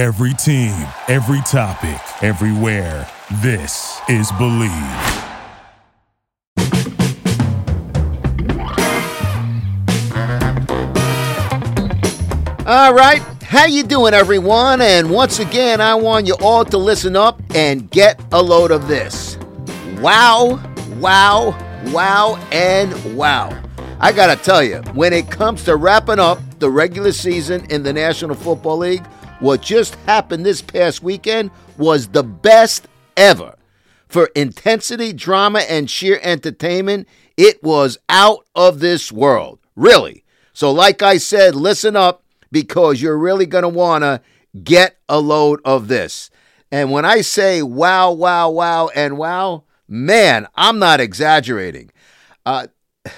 Every 0.00 0.32
team, 0.32 0.72
every 1.08 1.42
topic, 1.42 2.00
everywhere. 2.22 3.06
This 3.42 4.00
is 4.08 4.32
Bleav. 4.32 5.26
All 12.64 12.94
right, 12.94 13.20
how 13.42 13.66
you 13.66 13.82
doing, 13.82 14.14
everyone? 14.14 14.80
And 14.80 15.10
once 15.10 15.38
again, 15.38 15.82
I 15.82 15.94
want 15.96 16.26
you 16.26 16.34
all 16.40 16.64
to 16.64 16.78
listen 16.78 17.14
up 17.14 17.38
and 17.54 17.90
get 17.90 18.18
a 18.32 18.42
load 18.42 18.70
of 18.70 18.88
this. 18.88 19.36
Wow, 19.98 20.58
wow, 20.96 21.54
wow, 21.88 22.36
and 22.50 23.18
wow. 23.18 23.54
I 24.00 24.12
gotta 24.12 24.42
tell 24.42 24.64
you, 24.64 24.78
when 24.94 25.12
it 25.12 25.30
comes 25.30 25.64
to 25.64 25.76
wrapping 25.76 26.18
up 26.18 26.38
the 26.58 26.70
regular 26.70 27.12
season 27.12 27.66
in 27.68 27.82
the 27.82 27.92
National 27.92 28.34
Football 28.34 28.78
League, 28.78 29.04
what 29.40 29.62
just 29.62 29.94
happened 30.06 30.44
this 30.44 30.62
past 30.62 31.02
weekend 31.02 31.50
was 31.78 32.08
the 32.08 32.22
best 32.22 32.86
ever. 33.16 33.56
For 34.08 34.26
intensity, 34.36 35.12
drama, 35.12 35.60
and 35.60 35.88
sheer 35.88 36.18
entertainment, 36.22 37.08
it 37.36 37.62
was 37.62 37.98
out 38.08 38.46
of 38.54 38.80
this 38.80 39.10
world. 39.10 39.58
Really. 39.76 40.24
So, 40.52 40.70
like 40.72 41.02
I 41.02 41.16
said, 41.16 41.54
listen 41.54 41.96
up 41.96 42.22
because 42.52 43.00
you're 43.00 43.16
really 43.16 43.46
going 43.46 43.62
to 43.62 43.68
want 43.68 44.02
to 44.04 44.20
get 44.62 44.98
a 45.08 45.20
load 45.20 45.60
of 45.64 45.88
this. 45.88 46.30
And 46.70 46.90
when 46.90 47.04
I 47.04 47.22
say 47.22 47.62
wow, 47.62 48.12
wow, 48.12 48.50
wow, 48.50 48.90
and 48.94 49.16
wow, 49.16 49.64
man, 49.88 50.48
I'm 50.54 50.78
not 50.78 51.00
exaggerating. 51.00 51.90
Uh, 52.44 52.66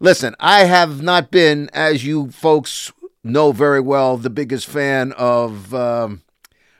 listen, 0.00 0.34
I 0.40 0.64
have 0.64 1.02
not 1.02 1.30
been, 1.30 1.68
as 1.74 2.04
you 2.04 2.30
folks 2.30 2.92
know 3.22 3.52
very 3.52 3.80
well, 3.80 4.16
the 4.16 4.30
biggest 4.30 4.66
fan 4.66 5.12
of 5.12 5.74
um, 5.74 6.22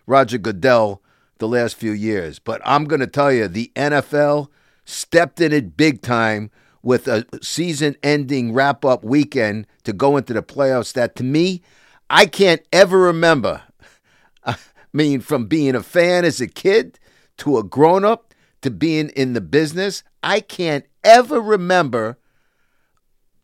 Roger 0.06 0.38
Goodell 0.38 1.02
the 1.38 1.48
last 1.48 1.76
few 1.76 1.92
years. 1.92 2.38
But 2.38 2.60
I'm 2.64 2.84
going 2.84 3.00
to 3.00 3.06
tell 3.06 3.32
you, 3.32 3.48
the 3.48 3.72
NFL 3.76 4.48
stepped 4.84 5.40
in 5.40 5.52
it 5.52 5.76
big 5.76 6.02
time 6.02 6.50
with 6.82 7.06
a 7.08 7.26
season 7.42 7.96
ending 8.02 8.52
wrap 8.52 8.84
up 8.84 9.04
weekend 9.04 9.66
to 9.84 9.92
go 9.92 10.16
into 10.16 10.32
the 10.32 10.42
playoffs 10.42 10.92
that 10.94 11.14
to 11.16 11.24
me 11.24 11.62
I 12.08 12.26
can't 12.26 12.62
ever 12.72 12.98
remember. 12.98 13.62
I 14.44 14.56
mean, 14.92 15.20
from 15.20 15.46
being 15.46 15.76
a 15.76 15.82
fan 15.82 16.24
as 16.24 16.40
a 16.40 16.48
kid 16.48 16.98
to 17.38 17.56
a 17.56 17.62
grown 17.62 18.04
up 18.04 18.34
to 18.62 18.70
being 18.70 19.10
in 19.10 19.32
the 19.34 19.40
business, 19.40 20.02
I 20.22 20.40
can't 20.40 20.84
ever 21.04 21.40
remember 21.40 22.18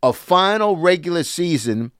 a 0.02 0.12
final 0.12 0.76
regular 0.76 1.22
season 1.22 1.92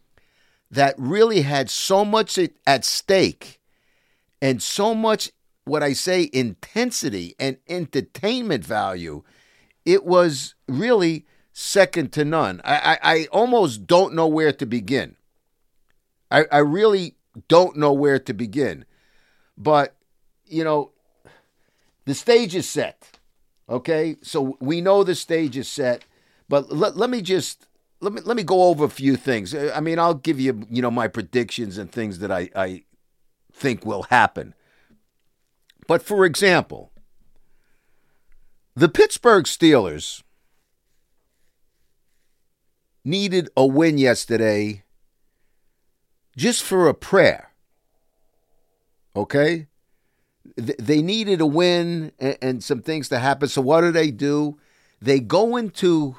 that 0.70 0.94
really 0.98 1.42
had 1.42 1.70
so 1.70 2.04
much 2.04 2.38
at 2.66 2.84
stake 2.84 3.60
and 4.42 4.62
so 4.62 4.94
much, 4.94 5.30
what 5.64 5.82
I 5.82 5.92
say, 5.92 6.28
intensity 6.32 7.34
and 7.38 7.56
entertainment 7.68 8.64
value. 8.64 9.22
It 9.84 10.04
was 10.04 10.54
really 10.68 11.26
second 11.52 12.12
to 12.12 12.24
none. 12.24 12.60
I, 12.64 12.98
I, 13.02 13.14
I 13.14 13.26
almost 13.32 13.86
don't 13.86 14.14
know 14.14 14.26
where 14.26 14.52
to 14.52 14.66
begin. 14.66 15.16
I, 16.30 16.44
I 16.50 16.58
really 16.58 17.14
don't 17.48 17.76
know 17.76 17.92
where 17.92 18.18
to 18.18 18.34
begin. 18.34 18.84
But, 19.56 19.94
you 20.46 20.64
know, 20.64 20.90
the 22.04 22.14
stage 22.14 22.54
is 22.54 22.68
set. 22.68 23.18
Okay? 23.68 24.16
So 24.22 24.56
we 24.60 24.80
know 24.80 25.04
the 25.04 25.14
stage 25.14 25.56
is 25.56 25.68
set, 25.68 26.04
but 26.48 26.72
let, 26.72 26.96
let 26.96 27.10
me 27.10 27.22
just 27.22 27.65
let 28.00 28.12
me 28.12 28.20
let 28.24 28.36
me 28.36 28.42
go 28.42 28.64
over 28.64 28.84
a 28.84 28.90
few 28.90 29.16
things. 29.16 29.54
Uh, 29.54 29.72
I 29.74 29.80
mean, 29.80 29.98
I'll 29.98 30.14
give 30.14 30.38
you, 30.38 30.66
you 30.70 30.82
know, 30.82 30.90
my 30.90 31.08
predictions 31.08 31.78
and 31.78 31.90
things 31.90 32.18
that 32.18 32.30
I, 32.30 32.50
I 32.54 32.84
think 33.52 33.84
will 33.84 34.04
happen. 34.04 34.54
But 35.86 36.02
for 36.02 36.24
example, 36.24 36.92
the 38.74 38.88
Pittsburgh 38.88 39.44
Steelers 39.44 40.22
needed 43.04 43.48
a 43.56 43.64
win 43.64 43.98
yesterday 43.98 44.82
just 46.36 46.62
for 46.62 46.88
a 46.88 46.94
prayer. 46.94 47.52
Okay? 49.14 49.68
They 50.56 51.02
needed 51.02 51.40
a 51.40 51.46
win 51.46 52.12
and 52.18 52.62
some 52.62 52.82
things 52.82 53.08
to 53.08 53.18
happen. 53.18 53.48
So, 53.48 53.62
what 53.62 53.80
do 53.80 53.90
they 53.90 54.10
do? 54.10 54.58
They 55.00 55.20
go 55.20 55.56
into 55.56 56.16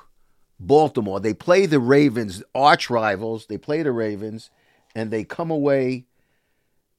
Baltimore. 0.59 1.19
They 1.19 1.34
play 1.34 1.66
the 1.66 1.79
Ravens, 1.79 2.44
arch 2.56 2.90
rivals. 2.90 3.45
They 3.45 3.57
play 3.57 3.84
the 3.84 3.91
Ravens, 3.91 4.50
and 4.95 5.12
they 5.12 5.23
come 5.23 5.51
away 5.51 6.06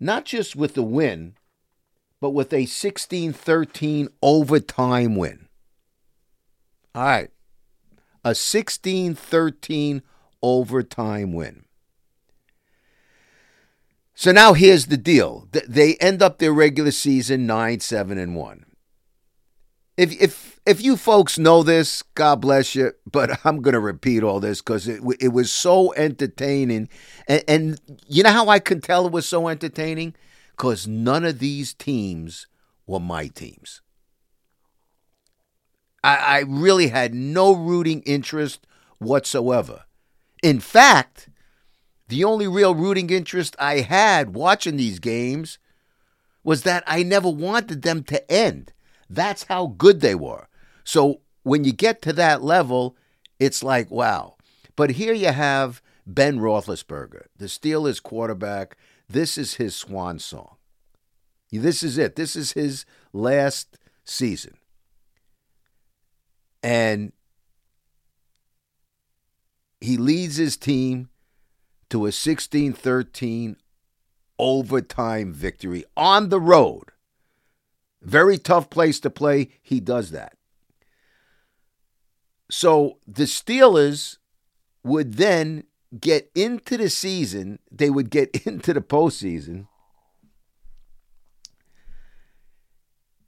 not 0.00 0.24
just 0.24 0.54
with 0.54 0.74
the 0.74 0.82
win, 0.82 1.34
but 2.20 2.30
with 2.30 2.52
a 2.52 2.66
16 2.66 3.32
13 3.32 4.08
overtime 4.22 5.16
win. 5.16 5.48
All 6.94 7.04
right. 7.04 7.30
A 8.24 8.34
16 8.34 9.14
13 9.14 10.02
overtime 10.42 11.32
win. 11.32 11.64
So 14.14 14.32
now 14.32 14.52
here's 14.52 14.86
the 14.86 14.96
deal. 14.96 15.48
They 15.52 15.94
end 15.96 16.22
up 16.22 16.38
their 16.38 16.52
regular 16.52 16.90
season 16.90 17.46
9 17.46 17.80
7 17.80 18.18
and 18.18 18.34
1. 18.34 18.66
If 19.98 20.12
if 20.22 20.60
if 20.64 20.80
you 20.80 20.96
folks 20.96 21.38
know 21.40 21.64
this, 21.64 22.02
God 22.14 22.40
bless 22.40 22.76
you, 22.76 22.92
but 23.10 23.40
I'm 23.44 23.60
to 23.62 23.80
repeat 23.80 24.22
all 24.22 24.38
this 24.38 24.60
cuz 24.60 24.86
it 24.86 25.02
it 25.20 25.28
was 25.28 25.50
so 25.52 25.92
entertaining. 25.94 26.88
And, 27.26 27.44
and 27.48 27.80
you 28.06 28.22
know 28.22 28.30
how 28.30 28.48
I 28.48 28.60
can 28.60 28.80
tell 28.80 29.06
it 29.06 29.12
was 29.12 29.26
so 29.26 29.48
entertaining? 29.48 30.14
Cuz 30.56 30.86
none 30.86 31.24
of 31.24 31.40
these 31.40 31.74
teams 31.74 32.46
were 32.86 33.00
my 33.00 33.26
teams. 33.26 33.82
I, 36.04 36.16
I 36.16 36.38
really 36.46 36.88
had 36.88 37.12
no 37.12 37.52
rooting 37.52 38.02
interest 38.02 38.64
whatsoever. 38.98 39.84
In 40.44 40.60
fact, 40.60 41.28
the 42.06 42.22
only 42.22 42.46
real 42.46 42.74
rooting 42.74 43.10
interest 43.10 43.56
I 43.58 43.80
had 43.80 44.34
watching 44.34 44.76
these 44.76 45.00
games 45.00 45.58
was 46.44 46.62
that 46.62 46.84
I 46.86 47.02
never 47.02 47.28
wanted 47.28 47.82
them 47.82 48.04
to 48.04 48.30
end. 48.30 48.72
That's 49.08 49.44
how 49.44 49.74
good 49.78 50.00
they 50.00 50.14
were. 50.14 50.48
So 50.84 51.20
when 51.42 51.64
you 51.64 51.72
get 51.72 52.02
to 52.02 52.12
that 52.14 52.42
level, 52.42 52.96
it's 53.38 53.62
like, 53.62 53.90
wow. 53.90 54.36
But 54.76 54.90
here 54.90 55.12
you 55.12 55.32
have 55.32 55.82
Ben 56.06 56.38
Roethlisberger, 56.38 57.26
the 57.36 57.46
Steelers 57.46 58.02
quarterback. 58.02 58.76
This 59.08 59.38
is 59.38 59.54
his 59.54 59.74
swan 59.74 60.18
song. 60.18 60.56
This 61.50 61.82
is 61.82 61.96
it. 61.96 62.16
This 62.16 62.36
is 62.36 62.52
his 62.52 62.84
last 63.12 63.78
season. 64.04 64.58
And 66.62 67.12
he 69.80 69.96
leads 69.96 70.36
his 70.36 70.56
team 70.56 71.08
to 71.90 72.06
a 72.06 72.12
16 72.12 72.72
13 72.72 73.56
overtime 74.38 75.32
victory 75.32 75.84
on 75.96 76.28
the 76.28 76.40
road. 76.40 76.92
Very 78.08 78.38
tough 78.38 78.70
place 78.70 78.98
to 79.00 79.10
play. 79.10 79.50
He 79.60 79.80
does 79.80 80.12
that. 80.12 80.32
So 82.50 82.98
the 83.06 83.24
Steelers 83.24 84.16
would 84.82 85.14
then 85.14 85.64
get 86.00 86.30
into 86.34 86.78
the 86.78 86.88
season, 86.88 87.58
they 87.70 87.90
would 87.90 88.08
get 88.08 88.30
into 88.46 88.72
the 88.72 88.80
postseason 88.80 89.66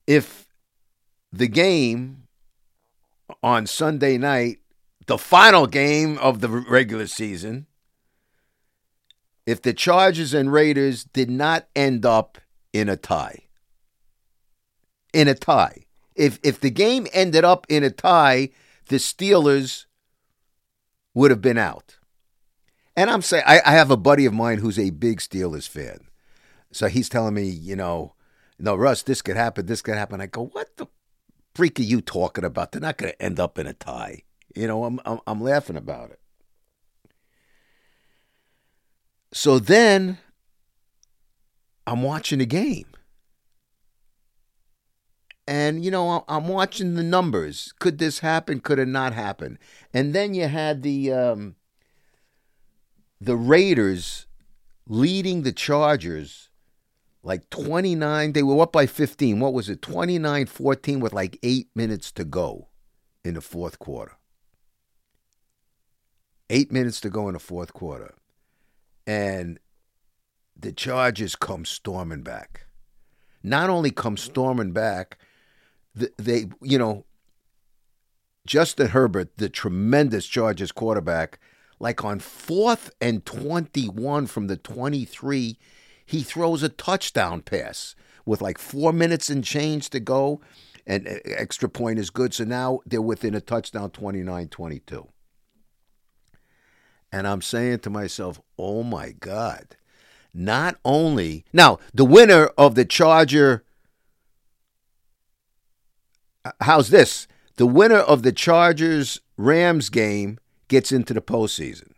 if 0.06 0.48
the 1.30 1.46
game 1.46 2.26
on 3.42 3.66
Sunday 3.66 4.16
night, 4.16 4.60
the 5.06 5.18
final 5.18 5.66
game 5.66 6.16
of 6.18 6.40
the 6.40 6.48
regular 6.48 7.06
season, 7.06 7.66
if 9.44 9.60
the 9.60 9.74
Chargers 9.74 10.32
and 10.32 10.50
Raiders 10.50 11.04
did 11.04 11.28
not 11.30 11.68
end 11.76 12.06
up 12.06 12.38
in 12.72 12.88
a 12.88 12.96
tie. 12.96 13.49
In 15.12 15.28
a 15.28 15.34
tie. 15.34 15.84
If 16.14 16.38
if 16.42 16.60
the 16.60 16.70
game 16.70 17.06
ended 17.12 17.44
up 17.44 17.66
in 17.68 17.82
a 17.82 17.90
tie, 17.90 18.50
the 18.88 18.96
Steelers 18.96 19.86
would 21.14 21.30
have 21.30 21.40
been 21.40 21.58
out. 21.58 21.98
And 22.96 23.10
I'm 23.10 23.22
saying 23.22 23.44
I, 23.46 23.60
I 23.64 23.72
have 23.72 23.90
a 23.90 23.96
buddy 23.96 24.26
of 24.26 24.34
mine 24.34 24.58
who's 24.58 24.78
a 24.78 24.90
big 24.90 25.20
Steelers 25.20 25.68
fan. 25.68 26.00
So 26.72 26.88
he's 26.88 27.08
telling 27.08 27.34
me, 27.34 27.44
you 27.44 27.74
know, 27.76 28.14
no, 28.58 28.74
Russ, 28.74 29.02
this 29.02 29.22
could 29.22 29.36
happen, 29.36 29.66
this 29.66 29.82
could 29.82 29.96
happen. 29.96 30.20
I 30.20 30.26
go, 30.26 30.46
what 30.46 30.76
the 30.76 30.86
freak 31.54 31.80
are 31.80 31.84
you 31.84 32.00
talking 32.00 32.44
about? 32.44 32.72
They're 32.72 32.80
not 32.80 32.98
going 32.98 33.12
to 33.12 33.22
end 33.22 33.40
up 33.40 33.58
in 33.58 33.66
a 33.66 33.72
tie. 33.72 34.22
You 34.54 34.66
know, 34.66 34.84
I'm, 34.84 35.00
I'm, 35.04 35.20
I'm 35.26 35.40
laughing 35.40 35.76
about 35.76 36.10
it. 36.10 36.20
So 39.32 39.58
then 39.58 40.18
I'm 41.86 42.02
watching 42.02 42.40
the 42.40 42.46
game. 42.46 42.86
And, 45.50 45.84
you 45.84 45.90
know, 45.90 46.24
I'm 46.28 46.46
watching 46.46 46.94
the 46.94 47.02
numbers. 47.02 47.74
Could 47.80 47.98
this 47.98 48.20
happen? 48.20 48.60
Could 48.60 48.78
it 48.78 48.86
not 48.86 49.14
happen? 49.14 49.58
And 49.92 50.14
then 50.14 50.32
you 50.32 50.46
had 50.46 50.82
the 50.82 51.12
um, 51.12 51.56
the 53.20 53.34
Raiders 53.34 54.28
leading 54.86 55.42
the 55.42 55.50
Chargers 55.50 56.50
like 57.24 57.50
29. 57.50 58.32
They 58.32 58.44
were 58.44 58.62
up 58.62 58.70
by 58.70 58.86
15. 58.86 59.40
What 59.40 59.52
was 59.52 59.68
it? 59.68 59.82
29 59.82 60.46
14 60.46 61.00
with 61.00 61.12
like 61.12 61.36
eight 61.42 61.66
minutes 61.74 62.12
to 62.12 62.24
go 62.24 62.68
in 63.24 63.34
the 63.34 63.40
fourth 63.40 63.80
quarter. 63.80 64.12
Eight 66.48 66.70
minutes 66.70 67.00
to 67.00 67.10
go 67.10 67.26
in 67.26 67.32
the 67.32 67.40
fourth 67.40 67.72
quarter. 67.72 68.14
And 69.04 69.58
the 70.56 70.70
Chargers 70.70 71.34
come 71.34 71.64
storming 71.64 72.22
back. 72.22 72.66
Not 73.42 73.68
only 73.68 73.90
come 73.90 74.16
storming 74.16 74.70
back, 74.70 75.18
they, 76.18 76.46
you 76.62 76.78
know, 76.78 77.04
Justin 78.46 78.88
Herbert, 78.88 79.36
the 79.36 79.48
tremendous 79.48 80.26
Chargers 80.26 80.72
quarterback, 80.72 81.38
like 81.78 82.04
on 82.04 82.20
fourth 82.20 82.90
and 83.00 83.24
21 83.24 84.26
from 84.26 84.46
the 84.46 84.56
23, 84.56 85.58
he 86.04 86.22
throws 86.22 86.62
a 86.62 86.68
touchdown 86.68 87.42
pass 87.42 87.94
with 88.24 88.42
like 88.42 88.58
four 88.58 88.92
minutes 88.92 89.30
and 89.30 89.44
change 89.44 89.90
to 89.90 90.00
go. 90.00 90.40
And 90.86 91.20
extra 91.24 91.68
point 91.68 91.98
is 91.98 92.10
good. 92.10 92.34
So 92.34 92.44
now 92.44 92.80
they're 92.84 93.00
within 93.00 93.34
a 93.34 93.40
touchdown 93.40 93.90
29 93.90 94.48
22. 94.48 95.08
And 97.12 97.26
I'm 97.26 97.42
saying 97.42 97.80
to 97.80 97.90
myself, 97.90 98.40
oh 98.58 98.82
my 98.82 99.12
God. 99.12 99.76
Not 100.32 100.76
only, 100.84 101.44
now, 101.52 101.78
the 101.92 102.04
winner 102.04 102.46
of 102.56 102.76
the 102.76 102.84
Charger, 102.84 103.64
uh, 103.64 103.69
how's 106.60 106.90
this? 106.90 107.26
The 107.56 107.66
winner 107.66 107.98
of 107.98 108.22
the 108.22 108.32
Chargers 108.32 109.20
Rams 109.36 109.88
game 109.88 110.38
gets 110.68 110.92
into 110.92 111.12
the 111.12 111.20
postseason. 111.20 111.92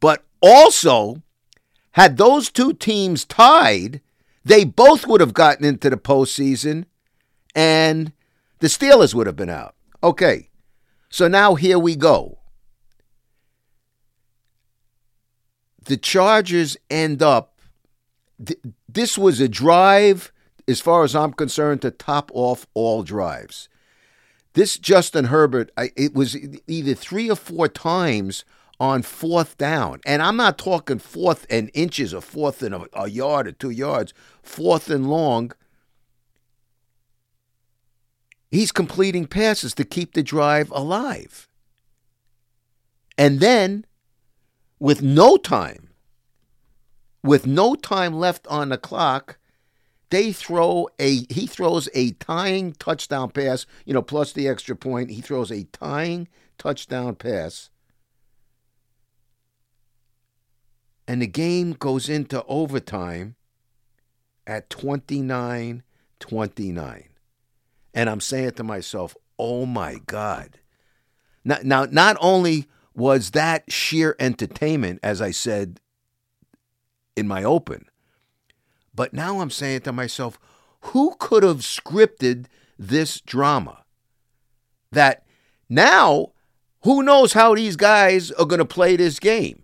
But 0.00 0.24
also, 0.40 1.22
had 1.92 2.16
those 2.16 2.50
two 2.50 2.72
teams 2.72 3.24
tied, 3.24 4.00
they 4.44 4.64
both 4.64 5.06
would 5.06 5.20
have 5.20 5.34
gotten 5.34 5.64
into 5.64 5.90
the 5.90 5.96
postseason 5.96 6.86
and 7.54 8.12
the 8.60 8.68
Steelers 8.68 9.14
would 9.14 9.26
have 9.26 9.36
been 9.36 9.50
out. 9.50 9.74
Okay, 10.02 10.48
so 11.10 11.28
now 11.28 11.54
here 11.54 11.78
we 11.78 11.94
go. 11.94 12.38
The 15.84 15.96
Chargers 15.96 16.76
end 16.90 17.22
up, 17.22 17.58
th- 18.44 18.60
this 18.88 19.18
was 19.18 19.40
a 19.40 19.48
drive, 19.48 20.31
as 20.68 20.80
far 20.80 21.04
as 21.04 21.14
I'm 21.14 21.32
concerned, 21.32 21.82
to 21.82 21.90
top 21.90 22.30
off 22.34 22.66
all 22.74 23.02
drives. 23.02 23.68
This 24.54 24.78
Justin 24.78 25.26
Herbert, 25.26 25.70
I, 25.76 25.90
it 25.96 26.14
was 26.14 26.36
either 26.66 26.94
three 26.94 27.30
or 27.30 27.36
four 27.36 27.68
times 27.68 28.44
on 28.78 29.02
fourth 29.02 29.56
down. 29.56 30.00
And 30.04 30.20
I'm 30.20 30.36
not 30.36 30.58
talking 30.58 30.98
fourth 30.98 31.46
and 31.48 31.70
inches 31.72 32.12
or 32.12 32.20
fourth 32.20 32.62
and 32.62 32.74
a, 32.74 32.86
a 32.92 33.08
yard 33.08 33.46
or 33.46 33.52
two 33.52 33.70
yards, 33.70 34.12
fourth 34.42 34.90
and 34.90 35.08
long. 35.08 35.52
He's 38.50 38.72
completing 38.72 39.26
passes 39.26 39.72
to 39.74 39.84
keep 39.84 40.12
the 40.12 40.22
drive 40.22 40.70
alive. 40.72 41.48
And 43.16 43.40
then, 43.40 43.86
with 44.78 45.00
no 45.00 45.36
time, 45.36 45.90
with 47.22 47.46
no 47.46 47.74
time 47.74 48.14
left 48.14 48.46
on 48.48 48.70
the 48.70 48.78
clock, 48.78 49.38
they 50.12 50.30
throw 50.30 50.88
a 50.98 51.24
he 51.32 51.46
throws 51.46 51.88
a 51.94 52.10
tying 52.12 52.74
touchdown 52.74 53.30
pass, 53.30 53.64
you 53.86 53.94
know, 53.94 54.02
plus 54.02 54.32
the 54.32 54.46
extra 54.46 54.76
point. 54.76 55.10
He 55.10 55.22
throws 55.22 55.50
a 55.50 55.64
tying 55.64 56.28
touchdown 56.58 57.14
pass. 57.14 57.70
And 61.08 61.22
the 61.22 61.26
game 61.26 61.72
goes 61.72 62.10
into 62.10 62.44
overtime 62.44 63.36
at 64.46 64.68
29 64.68 65.82
29. 66.20 67.08
And 67.94 68.10
I'm 68.10 68.20
saying 68.20 68.52
to 68.52 68.62
myself, 68.62 69.16
oh 69.38 69.64
my 69.64 69.96
God. 70.04 70.58
Now, 71.42 71.58
now, 71.62 71.86
not 71.86 72.18
only 72.20 72.66
was 72.94 73.30
that 73.30 73.72
sheer 73.72 74.14
entertainment, 74.18 75.00
as 75.02 75.22
I 75.22 75.30
said 75.30 75.80
in 77.16 77.26
my 77.26 77.42
open, 77.44 77.86
but 78.94 79.12
now 79.12 79.40
I'm 79.40 79.50
saying 79.50 79.80
to 79.82 79.92
myself, 79.92 80.38
who 80.86 81.14
could 81.18 81.42
have 81.42 81.58
scripted 81.58 82.46
this 82.78 83.20
drama? 83.20 83.84
That 84.90 85.24
now, 85.68 86.32
who 86.82 87.02
knows 87.02 87.32
how 87.32 87.54
these 87.54 87.76
guys 87.76 88.30
are 88.32 88.44
going 88.44 88.58
to 88.58 88.64
play 88.64 88.96
this 88.96 89.18
game? 89.18 89.62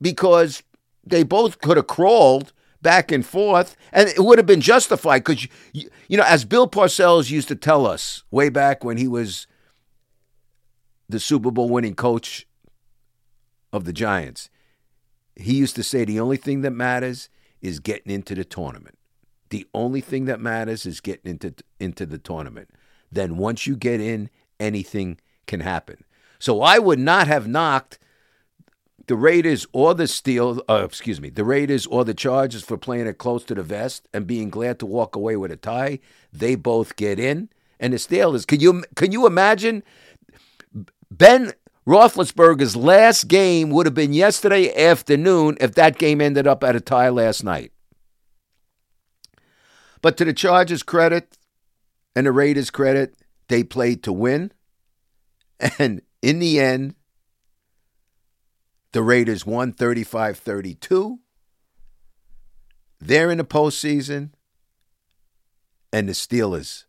Because 0.00 0.62
they 1.06 1.22
both 1.22 1.60
could 1.60 1.76
have 1.76 1.86
crawled 1.86 2.52
back 2.82 3.10
and 3.10 3.24
forth, 3.24 3.76
and 3.92 4.08
it 4.08 4.20
would 4.20 4.38
have 4.38 4.46
been 4.46 4.60
justified. 4.60 5.24
Because, 5.24 5.48
you, 5.72 5.88
you 6.08 6.16
know, 6.16 6.24
as 6.24 6.44
Bill 6.44 6.68
Parcells 6.68 7.30
used 7.30 7.48
to 7.48 7.56
tell 7.56 7.86
us 7.86 8.22
way 8.30 8.50
back 8.50 8.84
when 8.84 8.98
he 8.98 9.08
was 9.08 9.46
the 11.08 11.20
Super 11.20 11.50
Bowl 11.50 11.70
winning 11.70 11.94
coach 11.94 12.46
of 13.72 13.84
the 13.84 13.92
Giants, 13.92 14.50
he 15.36 15.54
used 15.54 15.76
to 15.76 15.82
say 15.82 16.04
the 16.04 16.20
only 16.20 16.36
thing 16.36 16.60
that 16.60 16.70
matters 16.72 17.28
is 17.64 17.80
getting 17.80 18.12
into 18.12 18.34
the 18.34 18.44
tournament. 18.44 18.98
The 19.48 19.66
only 19.74 20.00
thing 20.00 20.26
that 20.26 20.40
matters 20.40 20.84
is 20.86 21.00
getting 21.00 21.30
into 21.30 21.54
into 21.80 22.06
the 22.06 22.18
tournament. 22.18 22.70
Then 23.10 23.36
once 23.36 23.66
you 23.66 23.76
get 23.76 24.00
in, 24.00 24.30
anything 24.60 25.18
can 25.46 25.60
happen. 25.60 26.04
So 26.38 26.60
I 26.60 26.78
would 26.78 26.98
not 26.98 27.26
have 27.26 27.48
knocked 27.48 27.98
the 29.06 29.16
Raiders 29.16 29.66
or 29.72 29.94
the 29.94 30.06
Steel, 30.06 30.62
uh, 30.68 30.82
excuse 30.84 31.20
me, 31.20 31.30
the 31.30 31.44
Raiders 31.44 31.86
or 31.86 32.04
the 32.04 32.14
Chargers 32.14 32.62
for 32.62 32.76
playing 32.76 33.06
it 33.06 33.18
close 33.18 33.44
to 33.44 33.54
the 33.54 33.62
vest 33.62 34.08
and 34.12 34.26
being 34.26 34.50
glad 34.50 34.78
to 34.80 34.86
walk 34.86 35.16
away 35.16 35.36
with 35.36 35.50
a 35.50 35.56
tie. 35.56 36.00
They 36.32 36.54
both 36.54 36.96
get 36.96 37.18
in, 37.18 37.48
and 37.80 37.92
the 37.92 37.98
Steelers. 37.98 38.46
Can 38.46 38.60
you 38.60 38.84
can 38.94 39.12
you 39.12 39.26
imagine 39.26 39.82
Ben 41.10 41.52
Roethlisberger's 41.86 42.76
last 42.76 43.28
game 43.28 43.70
would 43.70 43.86
have 43.86 43.94
been 43.94 44.14
yesterday 44.14 44.74
afternoon 44.74 45.56
if 45.60 45.74
that 45.74 45.98
game 45.98 46.20
ended 46.20 46.46
up 46.46 46.64
at 46.64 46.76
a 46.76 46.80
tie 46.80 47.10
last 47.10 47.44
night. 47.44 47.72
But 50.00 50.16
to 50.16 50.24
the 50.24 50.32
Chargers' 50.32 50.82
credit 50.82 51.36
and 52.16 52.26
the 52.26 52.32
Raiders' 52.32 52.70
credit, 52.70 53.16
they 53.48 53.62
played 53.62 54.02
to 54.04 54.12
win. 54.12 54.52
And 55.78 56.02
in 56.20 56.40
the 56.40 56.58
end, 56.58 56.96
the 58.92 59.02
Raiders 59.02 59.46
won 59.46 59.72
35 59.72 60.36
32. 60.36 61.20
They're 63.00 63.30
in 63.30 63.38
the 63.38 63.44
postseason, 63.44 64.30
and 65.92 66.08
the 66.08 66.12
Steelers 66.12 66.84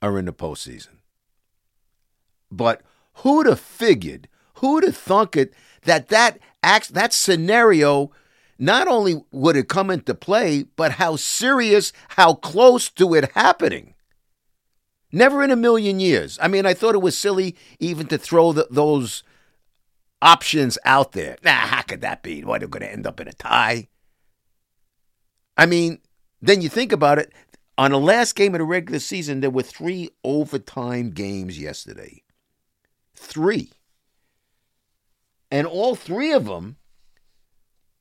are 0.00 0.18
in 0.18 0.26
the 0.26 0.32
postseason. 0.32 0.98
But 2.50 2.82
Who'd 3.16 3.46
have 3.46 3.60
figured? 3.60 4.28
Who'd 4.56 4.84
have 4.84 4.96
thunk 4.96 5.36
it 5.36 5.52
that 5.84 6.08
that 6.08 6.38
act, 6.62 6.94
that 6.94 7.12
scenario 7.12 8.12
not 8.58 8.86
only 8.86 9.22
would 9.32 9.56
it 9.56 9.68
come 9.68 9.90
into 9.90 10.14
play, 10.14 10.64
but 10.76 10.92
how 10.92 11.16
serious, 11.16 11.92
how 12.10 12.34
close 12.34 12.88
to 12.90 13.14
it 13.14 13.32
happening? 13.32 13.94
Never 15.10 15.42
in 15.42 15.50
a 15.50 15.56
million 15.56 16.00
years. 16.00 16.38
I 16.40 16.48
mean, 16.48 16.64
I 16.64 16.74
thought 16.74 16.94
it 16.94 17.02
was 17.02 17.18
silly 17.18 17.56
even 17.80 18.06
to 18.06 18.18
throw 18.18 18.52
the, 18.52 18.66
those 18.70 19.24
options 20.22 20.78
out 20.84 21.12
there. 21.12 21.36
Nah, 21.44 21.50
how 21.50 21.82
could 21.82 22.00
that 22.02 22.22
be? 22.22 22.44
What, 22.44 22.60
they're 22.60 22.68
going 22.68 22.82
to 22.82 22.92
end 22.92 23.06
up 23.06 23.20
in 23.20 23.28
a 23.28 23.32
tie? 23.32 23.88
I 25.56 25.66
mean, 25.66 25.98
then 26.40 26.62
you 26.62 26.68
think 26.68 26.92
about 26.92 27.18
it. 27.18 27.32
On 27.76 27.90
the 27.90 27.98
last 27.98 28.36
game 28.36 28.54
of 28.54 28.60
the 28.60 28.64
regular 28.64 29.00
season, 29.00 29.40
there 29.40 29.50
were 29.50 29.62
three 29.62 30.10
overtime 30.24 31.10
games 31.10 31.58
yesterday 31.58 32.22
three. 33.14 33.70
And 35.50 35.66
all 35.66 35.94
three 35.94 36.32
of 36.32 36.46
them, 36.46 36.76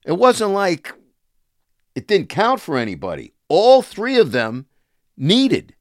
it 0.06 0.14
wasn't 0.14 0.52
like 0.52 0.94
it 1.96 2.08
didn't 2.08 2.30
count 2.30 2.62
for 2.62 2.78
anybody. 2.78 3.34
All 3.50 3.82
three 3.82 4.18
of 4.18 4.32
them 4.32 4.68
needed. 5.18 5.76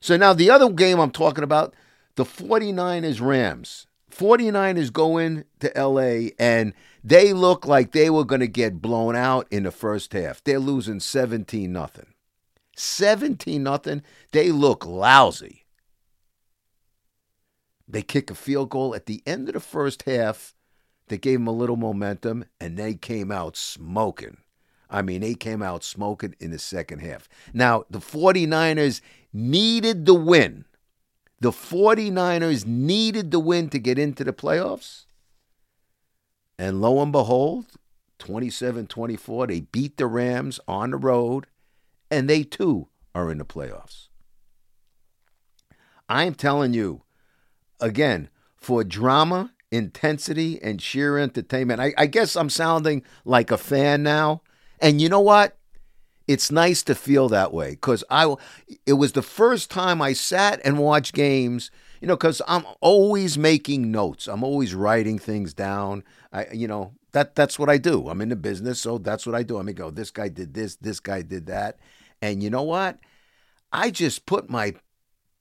So 0.00 0.16
now 0.16 0.32
the 0.32 0.50
other 0.50 0.68
game 0.70 0.98
I'm 0.98 1.10
talking 1.10 1.44
about, 1.44 1.74
the 2.16 2.24
49ers 2.24 3.20
Rams. 3.20 3.86
49ers 4.10 4.92
go 4.92 5.16
in 5.16 5.44
to 5.60 5.72
LA 5.74 6.30
and 6.38 6.74
they 7.02 7.32
look 7.32 7.66
like 7.66 7.92
they 7.92 8.10
were 8.10 8.24
going 8.24 8.40
to 8.40 8.46
get 8.46 8.82
blown 8.82 9.16
out 9.16 9.46
in 9.50 9.62
the 9.62 9.70
first 9.70 10.12
half. 10.12 10.44
They're 10.44 10.58
losing 10.58 11.00
17 11.00 11.72
nothing. 11.72 12.06
17 12.76 13.62
nothing. 13.62 14.02
They 14.32 14.52
look 14.52 14.84
lousy. 14.84 15.61
They 17.92 18.02
kick 18.02 18.30
a 18.30 18.34
field 18.34 18.70
goal 18.70 18.94
at 18.94 19.04
the 19.04 19.22
end 19.26 19.48
of 19.48 19.52
the 19.54 19.60
first 19.60 20.04
half 20.04 20.54
that 21.08 21.20
gave 21.20 21.38
them 21.38 21.46
a 21.46 21.52
little 21.52 21.76
momentum, 21.76 22.46
and 22.58 22.78
they 22.78 22.94
came 22.94 23.30
out 23.30 23.54
smoking. 23.54 24.38
I 24.88 25.02
mean, 25.02 25.20
they 25.20 25.34
came 25.34 25.62
out 25.62 25.84
smoking 25.84 26.34
in 26.40 26.50
the 26.50 26.58
second 26.58 27.00
half. 27.00 27.28
Now, 27.52 27.84
the 27.90 27.98
49ers 27.98 29.02
needed 29.32 30.06
the 30.06 30.14
win. 30.14 30.64
The 31.40 31.50
49ers 31.50 32.64
needed 32.64 33.30
the 33.30 33.40
win 33.40 33.68
to 33.68 33.78
get 33.78 33.98
into 33.98 34.24
the 34.24 34.32
playoffs. 34.32 35.04
And 36.58 36.80
lo 36.80 37.02
and 37.02 37.12
behold, 37.12 37.66
27 38.18 38.86
24. 38.86 39.48
They 39.48 39.60
beat 39.60 39.98
the 39.98 40.06
Rams 40.06 40.60
on 40.66 40.92
the 40.92 40.96
road, 40.96 41.46
and 42.10 42.28
they 42.28 42.42
too 42.42 42.88
are 43.14 43.30
in 43.30 43.36
the 43.36 43.44
playoffs. 43.44 44.08
I'm 46.08 46.34
telling 46.34 46.72
you, 46.72 47.02
again, 47.82 48.30
for 48.56 48.84
drama, 48.84 49.52
intensity, 49.70 50.62
and 50.62 50.80
sheer 50.80 51.18
entertainment, 51.18 51.80
I, 51.80 51.92
I 51.98 52.06
guess 52.06 52.36
I'm 52.36 52.48
sounding 52.48 53.02
like 53.24 53.50
a 53.50 53.58
fan 53.58 54.02
now. 54.02 54.42
And 54.80 55.00
you 55.00 55.08
know 55.08 55.20
what? 55.20 55.56
It's 56.28 56.52
nice 56.52 56.82
to 56.84 56.94
feel 56.94 57.28
that 57.30 57.52
way 57.52 57.70
because 57.70 58.04
I. 58.08 58.34
It 58.86 58.92
was 58.94 59.12
the 59.12 59.22
first 59.22 59.70
time 59.70 60.00
I 60.00 60.12
sat 60.12 60.60
and 60.64 60.78
watched 60.78 61.14
games. 61.14 61.70
You 62.00 62.08
know, 62.08 62.16
because 62.16 62.42
I'm 62.48 62.64
always 62.80 63.38
making 63.38 63.92
notes. 63.92 64.26
I'm 64.26 64.42
always 64.42 64.74
writing 64.74 65.20
things 65.20 65.54
down. 65.54 66.02
I, 66.32 66.46
you 66.52 66.66
know, 66.66 66.94
that 67.12 67.34
that's 67.34 67.58
what 67.58 67.68
I 67.68 67.78
do. 67.78 68.08
I'm 68.08 68.20
in 68.20 68.28
the 68.28 68.36
business, 68.36 68.80
so 68.80 68.98
that's 68.98 69.26
what 69.26 69.36
I 69.36 69.42
do. 69.42 69.58
I 69.58 69.62
mean, 69.62 69.74
go. 69.74 69.90
This 69.90 70.10
guy 70.10 70.28
did 70.28 70.54
this. 70.54 70.76
This 70.76 71.00
guy 71.00 71.22
did 71.22 71.46
that. 71.46 71.78
And 72.20 72.42
you 72.42 72.50
know 72.50 72.62
what? 72.62 72.98
I 73.72 73.90
just 73.90 74.26
put 74.26 74.50
my 74.50 74.74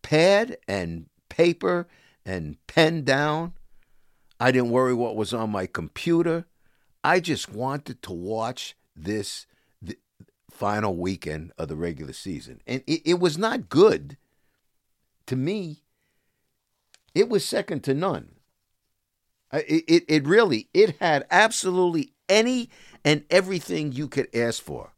pad 0.02 0.58
and 0.68 1.06
paper 1.30 1.88
and 2.26 2.58
pen 2.68 3.04
down. 3.04 3.54
I 4.40 4.52
didn't 4.52 4.72
worry 4.72 4.94
what 4.94 5.16
was 5.16 5.34
on 5.34 5.52
my 5.52 5.68
computer. 5.68 6.46
I 7.04 7.20
just 7.20 7.52
wanted 7.52 8.02
to 8.04 8.12
watch 8.14 8.76
this 8.96 9.46
final 10.50 10.96
weekend 10.96 11.52
of 11.58 11.68
the 11.68 11.76
regular 11.76 12.14
season. 12.14 12.62
And 12.68 12.84
it, 12.86 13.02
it 13.06 13.20
was 13.20 13.38
not 13.38 13.70
good. 13.70 14.18
To 15.28 15.36
me, 15.36 15.84
it 17.16 17.30
was 17.30 17.46
second 17.46 17.84
to 17.86 17.94
none. 17.94 18.36
It, 19.54 19.84
it, 19.88 20.04
it 20.08 20.28
really, 20.28 20.70
it 20.74 20.98
had 21.00 21.26
absolutely 21.30 22.14
any 22.30 22.70
and 23.04 23.26
everything 23.30 23.92
you 23.92 24.08
could 24.08 24.34
ask 24.36 24.62
for. 24.62 24.94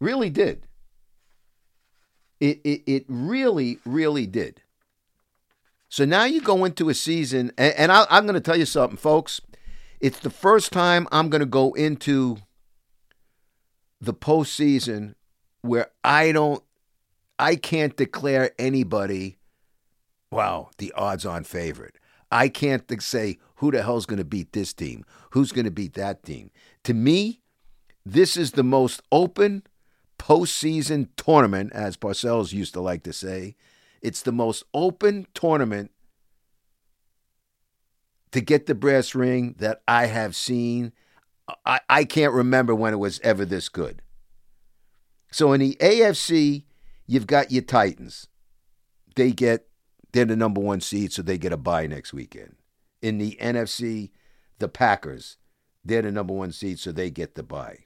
Really 0.00 0.30
did. 0.30 0.66
It, 2.44 2.60
it, 2.62 2.82
it 2.86 3.04
really, 3.08 3.78
really 3.86 4.26
did. 4.26 4.60
So 5.88 6.04
now 6.04 6.24
you 6.24 6.42
go 6.42 6.66
into 6.66 6.90
a 6.90 6.94
season, 6.94 7.52
and, 7.56 7.72
and 7.74 7.90
I, 7.90 8.04
I'm 8.10 8.24
going 8.24 8.34
to 8.34 8.40
tell 8.40 8.58
you 8.58 8.66
something, 8.66 8.98
folks. 8.98 9.40
It's 9.98 10.18
the 10.18 10.28
first 10.28 10.70
time 10.70 11.08
I'm 11.10 11.30
going 11.30 11.40
to 11.40 11.46
go 11.46 11.72
into 11.72 12.36
the 13.98 14.12
postseason 14.12 15.14
where 15.62 15.90
I 16.04 16.32
don't, 16.32 16.62
I 17.38 17.56
can't 17.56 17.96
declare 17.96 18.50
anybody, 18.58 19.38
wow, 20.30 20.68
the 20.76 20.92
odds 20.92 21.24
on 21.24 21.44
favorite. 21.44 21.96
I 22.30 22.50
can't 22.50 22.84
say 23.00 23.38
who 23.56 23.70
the 23.70 23.82
hell's 23.82 24.04
going 24.04 24.18
to 24.18 24.24
beat 24.24 24.52
this 24.52 24.74
team, 24.74 25.06
who's 25.30 25.50
going 25.50 25.64
to 25.64 25.70
beat 25.70 25.94
that 25.94 26.24
team. 26.24 26.50
To 26.82 26.92
me, 26.92 27.40
this 28.04 28.36
is 28.36 28.52
the 28.52 28.64
most 28.64 29.00
open 29.10 29.62
postseason 30.24 31.08
tournament, 31.16 31.70
as 31.74 31.98
Parcells 31.98 32.52
used 32.52 32.72
to 32.72 32.80
like 32.80 33.02
to 33.02 33.12
say. 33.12 33.56
It's 34.00 34.22
the 34.22 34.32
most 34.32 34.64
open 34.72 35.26
tournament 35.34 35.90
to 38.32 38.40
get 38.40 38.64
the 38.64 38.74
brass 38.74 39.14
ring 39.14 39.54
that 39.58 39.82
I 39.86 40.06
have 40.06 40.34
seen. 40.34 40.92
I, 41.66 41.80
I 41.90 42.04
can't 42.04 42.32
remember 42.32 42.74
when 42.74 42.94
it 42.94 42.98
was 42.98 43.20
ever 43.20 43.44
this 43.44 43.68
good. 43.68 44.00
So 45.30 45.52
in 45.52 45.60
the 45.60 45.76
AFC, 45.78 46.64
you've 47.06 47.26
got 47.26 47.52
your 47.52 47.62
Titans. 47.62 48.26
They 49.16 49.30
get 49.30 49.66
they're 50.12 50.24
the 50.24 50.36
number 50.36 50.60
one 50.60 50.80
seed, 50.80 51.12
so 51.12 51.22
they 51.22 51.36
get 51.36 51.52
a 51.52 51.56
bye 51.56 51.86
next 51.86 52.14
weekend. 52.14 52.56
In 53.02 53.18
the 53.18 53.36
NFC, 53.40 54.10
the 54.58 54.68
Packers, 54.68 55.36
they're 55.84 56.02
the 56.02 56.12
number 56.12 56.32
one 56.32 56.52
seed, 56.52 56.78
so 56.78 56.92
they 56.92 57.10
get 57.10 57.34
the 57.34 57.42
bye. 57.42 57.83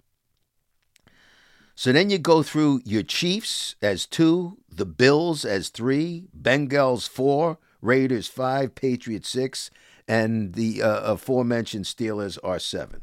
So 1.79 1.93
then 1.93 2.11
you 2.11 2.19
go 2.19 2.43
through 2.43 2.81
your 2.85 3.05
Chiefs 3.05 3.77
as 3.81 4.05
two, 4.05 4.59
the 4.69 4.85
Bills 4.85 5.45
as 5.45 5.69
three, 5.69 6.27
Bengals 6.37 7.09
four, 7.09 7.59
Raiders 7.81 8.27
five, 8.27 8.75
Patriots 8.75 9.29
six, 9.29 9.71
and 10.09 10.55
the 10.55 10.83
uh, 10.83 11.13
aforementioned 11.13 11.85
Steelers 11.85 12.37
are 12.43 12.59
seven. 12.59 13.03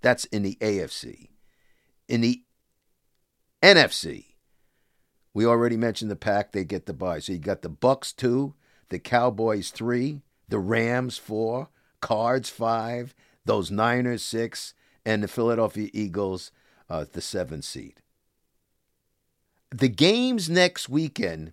That's 0.00 0.24
in 0.24 0.42
the 0.42 0.58
AFC. 0.60 1.28
In 2.08 2.20
the 2.20 2.42
NFC, 3.62 4.24
we 5.32 5.46
already 5.46 5.76
mentioned 5.76 6.10
the 6.10 6.16
pack. 6.16 6.50
They 6.50 6.64
get 6.64 6.86
the 6.86 6.94
bye. 6.94 7.20
So 7.20 7.32
you 7.32 7.38
got 7.38 7.62
the 7.62 7.70
Bucs 7.70 8.12
two, 8.12 8.54
the 8.88 8.98
Cowboys 8.98 9.70
three, 9.70 10.22
the 10.48 10.58
Rams 10.58 11.16
four, 11.16 11.68
Cards 12.00 12.50
five, 12.50 13.14
those 13.44 13.70
Niners 13.70 14.24
six, 14.24 14.74
and 15.04 15.22
the 15.22 15.28
Philadelphia 15.28 15.90
Eagles 15.92 16.50
uh, 16.90 17.04
the 17.12 17.20
seventh 17.20 17.64
seed. 17.64 18.02
The 19.70 19.88
games 19.88 20.48
next 20.48 20.88
weekend 20.88 21.52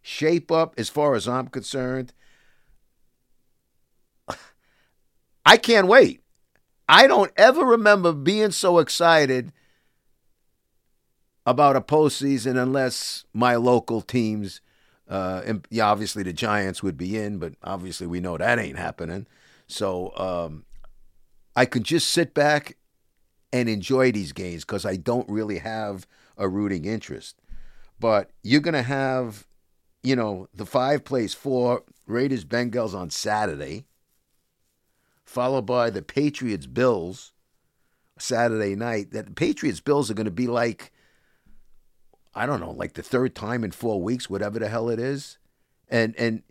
shape 0.00 0.50
up, 0.50 0.74
as 0.78 0.88
far 0.88 1.14
as 1.14 1.28
I'm 1.28 1.48
concerned, 1.48 2.12
I 5.44 5.56
can't 5.56 5.86
wait. 5.86 6.22
I 6.88 7.06
don't 7.06 7.32
ever 7.36 7.64
remember 7.64 8.12
being 8.12 8.50
so 8.50 8.78
excited 8.78 9.52
about 11.44 11.76
a 11.76 11.80
postseason 11.80 12.62
unless 12.62 13.24
my 13.32 13.56
local 13.56 14.02
teams, 14.02 14.60
uh, 15.08 15.42
and 15.44 15.66
yeah, 15.70 15.86
obviously 15.86 16.22
the 16.22 16.32
Giants 16.32 16.82
would 16.82 16.96
be 16.96 17.18
in, 17.18 17.38
but 17.38 17.54
obviously 17.62 18.06
we 18.06 18.20
know 18.20 18.36
that 18.36 18.58
ain't 18.58 18.78
happening. 18.78 19.26
So 19.66 20.14
um, 20.16 20.64
I 21.56 21.64
could 21.64 21.84
just 21.84 22.10
sit 22.10 22.34
back 22.34 22.76
and 23.52 23.68
enjoy 23.68 24.12
these 24.12 24.32
games 24.32 24.64
because 24.64 24.84
I 24.84 24.96
don't 24.96 25.28
really 25.28 25.58
have 25.58 26.06
a 26.36 26.48
rooting 26.48 26.84
interest. 26.84 27.36
But 28.00 28.30
you're 28.42 28.60
going 28.60 28.74
to 28.74 28.82
have, 28.82 29.46
you 30.02 30.14
know, 30.16 30.48
the 30.54 30.66
five 30.66 31.04
plays 31.04 31.34
four 31.34 31.82
Raiders 32.06 32.44
Bengals 32.44 32.94
on 32.94 33.10
Saturday 33.10 33.86
followed 35.28 35.66
by 35.66 35.90
the 35.90 36.00
Patriots 36.02 36.66
Bills 36.66 37.32
Saturday 38.18 38.74
night. 38.74 39.12
That 39.12 39.26
the 39.26 39.32
Patriots 39.32 39.80
Bills 39.80 40.10
are 40.10 40.14
going 40.14 40.24
to 40.24 40.30
be 40.30 40.46
like, 40.46 40.90
I 42.34 42.46
don't 42.46 42.60
know, 42.60 42.70
like 42.70 42.94
the 42.94 43.02
third 43.02 43.34
time 43.34 43.62
in 43.62 43.70
four 43.70 44.02
weeks, 44.02 44.30
whatever 44.30 44.58
the 44.58 44.68
hell 44.68 44.88
it 44.88 44.98
is. 44.98 45.38
And 45.88 46.14
and 46.16 46.42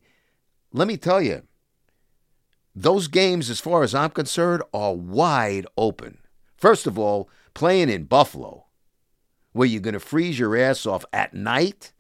let 0.72 0.88
me 0.88 0.98
tell 0.98 1.22
you, 1.22 1.44
those 2.76 3.08
games, 3.08 3.50
as 3.50 3.60
far 3.60 3.84
as 3.84 3.96
I'm 3.96 4.12
concerned, 4.12 4.62
are 4.74 4.94
wide 4.94 5.66
open. 5.78 6.20
First 6.56 6.86
of 6.86 7.00
all, 7.00 7.30
playing 7.56 7.90
in 7.90 8.04
Buffalo, 8.04 8.67
where 9.58 9.68
you're 9.68 9.82
going 9.82 9.94
to 9.94 10.00
freeze 10.00 10.40
your 10.40 10.56
ass 10.56 10.86
off 10.86 11.04
at 11.12 11.34
night. 11.34 11.92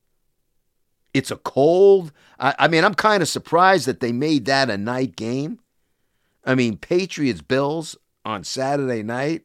It's 1.14 1.32
a 1.32 1.38
cold. 1.38 2.12
I, 2.40 2.56
I 2.60 2.68
mean, 2.68 2.84
I'm 2.84 2.94
kind 2.94 3.22
of 3.22 3.28
surprised 3.28 3.88
that 3.88 4.00
they 4.00 4.12
made 4.12 4.46
that 4.46 4.70
a 4.70 4.78
night 4.78 5.16
game. 5.16 5.60
I 6.46 6.56
mean, 6.56 6.78
Patriots 6.78 7.42
Bills 7.42 7.98
on 8.24 8.44
Saturday 8.44 9.04
night. 9.04 9.44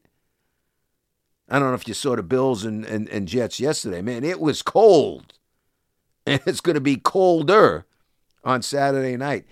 I 1.48 1.58
don't 1.58 1.68
know 1.68 1.74
if 1.74 1.88
you 1.88 1.94
saw 1.94 2.14
the 2.14 2.22
Bills 2.22 2.64
and, 2.64 2.84
and, 2.84 3.08
and 3.08 3.26
Jets 3.26 3.58
yesterday. 3.58 4.02
Man, 4.02 4.24
it 4.24 4.40
was 4.40 4.62
cold. 4.62 5.32
And 6.24 6.40
it's 6.46 6.60
going 6.60 6.76
to 6.76 6.80
be 6.80 6.98
colder 6.98 7.84
on 8.44 8.62
Saturday 8.62 9.16
night. 9.16 9.44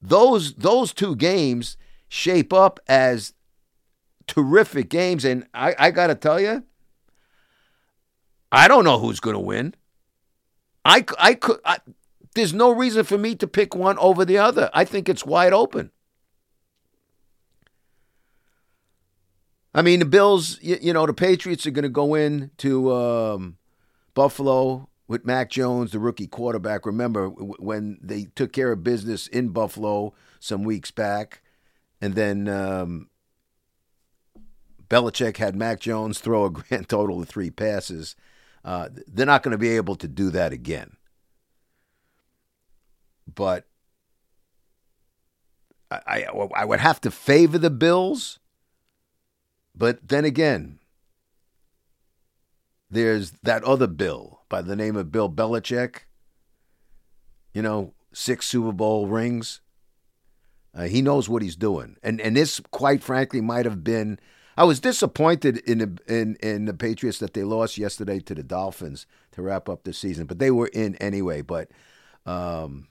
Those 0.00 0.54
those 0.54 0.92
two 0.92 1.16
games 1.16 1.76
shape 2.06 2.52
up 2.52 2.78
as 2.86 3.32
terrific 4.28 4.88
games. 4.88 5.24
And 5.24 5.48
I, 5.52 5.74
I 5.76 5.90
got 5.90 6.06
to 6.06 6.14
tell 6.14 6.40
you, 6.40 6.62
I 8.50 8.68
don't 8.68 8.84
know 8.84 8.98
who's 8.98 9.20
going 9.20 9.34
to 9.34 9.40
win. 9.40 9.74
I, 10.84 11.04
I 11.18 11.34
could. 11.34 11.60
I, 11.64 11.78
there's 12.34 12.54
no 12.54 12.70
reason 12.70 13.04
for 13.04 13.18
me 13.18 13.34
to 13.36 13.46
pick 13.46 13.74
one 13.74 13.98
over 13.98 14.24
the 14.24 14.38
other. 14.38 14.70
I 14.72 14.84
think 14.84 15.08
it's 15.08 15.26
wide 15.26 15.52
open. 15.52 15.90
I 19.74 19.82
mean, 19.82 20.00
the 20.00 20.06
Bills, 20.06 20.58
you, 20.62 20.78
you 20.80 20.92
know, 20.92 21.06
the 21.06 21.12
Patriots 21.12 21.66
are 21.66 21.70
going 21.70 21.82
to 21.82 21.88
go 21.88 22.14
in 22.14 22.50
to 22.58 22.92
um, 22.94 23.58
Buffalo 24.14 24.88
with 25.06 25.26
Mac 25.26 25.50
Jones, 25.50 25.92
the 25.92 25.98
rookie 25.98 26.26
quarterback. 26.26 26.86
Remember 26.86 27.28
when 27.28 27.98
they 28.02 28.24
took 28.34 28.52
care 28.52 28.72
of 28.72 28.82
business 28.82 29.26
in 29.26 29.50
Buffalo 29.50 30.14
some 30.40 30.64
weeks 30.64 30.90
back, 30.90 31.42
and 32.00 32.14
then 32.14 32.48
um, 32.48 33.08
Belichick 34.88 35.36
had 35.36 35.54
Mac 35.54 35.80
Jones 35.80 36.18
throw 36.18 36.44
a 36.44 36.50
grand 36.50 36.88
total 36.88 37.20
of 37.20 37.28
three 37.28 37.50
passes. 37.50 38.16
Uh, 38.64 38.88
they're 39.06 39.26
not 39.26 39.42
going 39.42 39.52
to 39.52 39.58
be 39.58 39.76
able 39.76 39.96
to 39.96 40.08
do 40.08 40.30
that 40.30 40.52
again. 40.52 40.96
But 43.32 43.66
I, 45.90 46.00
I, 46.06 46.48
I 46.54 46.64
would 46.64 46.80
have 46.80 47.00
to 47.02 47.10
favor 47.10 47.58
the 47.58 47.70
Bills 47.70 48.38
but 49.78 50.08
then 50.08 50.24
again, 50.24 50.80
there's 52.90 53.30
that 53.42 53.62
other 53.62 53.86
Bill 53.86 54.40
by 54.48 54.60
the 54.60 54.74
name 54.74 54.96
of 54.96 55.12
Bill 55.12 55.30
Belichick. 55.30 56.00
You 57.54 57.62
know, 57.62 57.94
six 58.12 58.46
Super 58.46 58.72
Bowl 58.72 59.06
rings. 59.06 59.60
Uh, 60.74 60.84
he 60.84 61.00
knows 61.00 61.28
what 61.28 61.42
he's 61.42 61.56
doing, 61.56 61.96
and 62.02 62.20
and 62.20 62.36
this, 62.36 62.60
quite 62.70 63.02
frankly, 63.02 63.40
might 63.40 63.64
have 63.64 63.82
been. 63.84 64.18
I 64.58 64.64
was 64.64 64.80
disappointed 64.80 65.58
in 65.58 65.78
the 65.78 65.98
in 66.12 66.34
in 66.42 66.64
the 66.64 66.74
Patriots 66.74 67.20
that 67.20 67.32
they 67.32 67.44
lost 67.44 67.78
yesterday 67.78 68.18
to 68.18 68.34
the 68.34 68.42
Dolphins 68.42 69.06
to 69.30 69.40
wrap 69.40 69.68
up 69.68 69.84
the 69.84 69.92
season, 69.92 70.26
but 70.26 70.40
they 70.40 70.50
were 70.50 70.66
in 70.66 70.96
anyway. 70.96 71.42
But 71.42 71.70
um, 72.26 72.88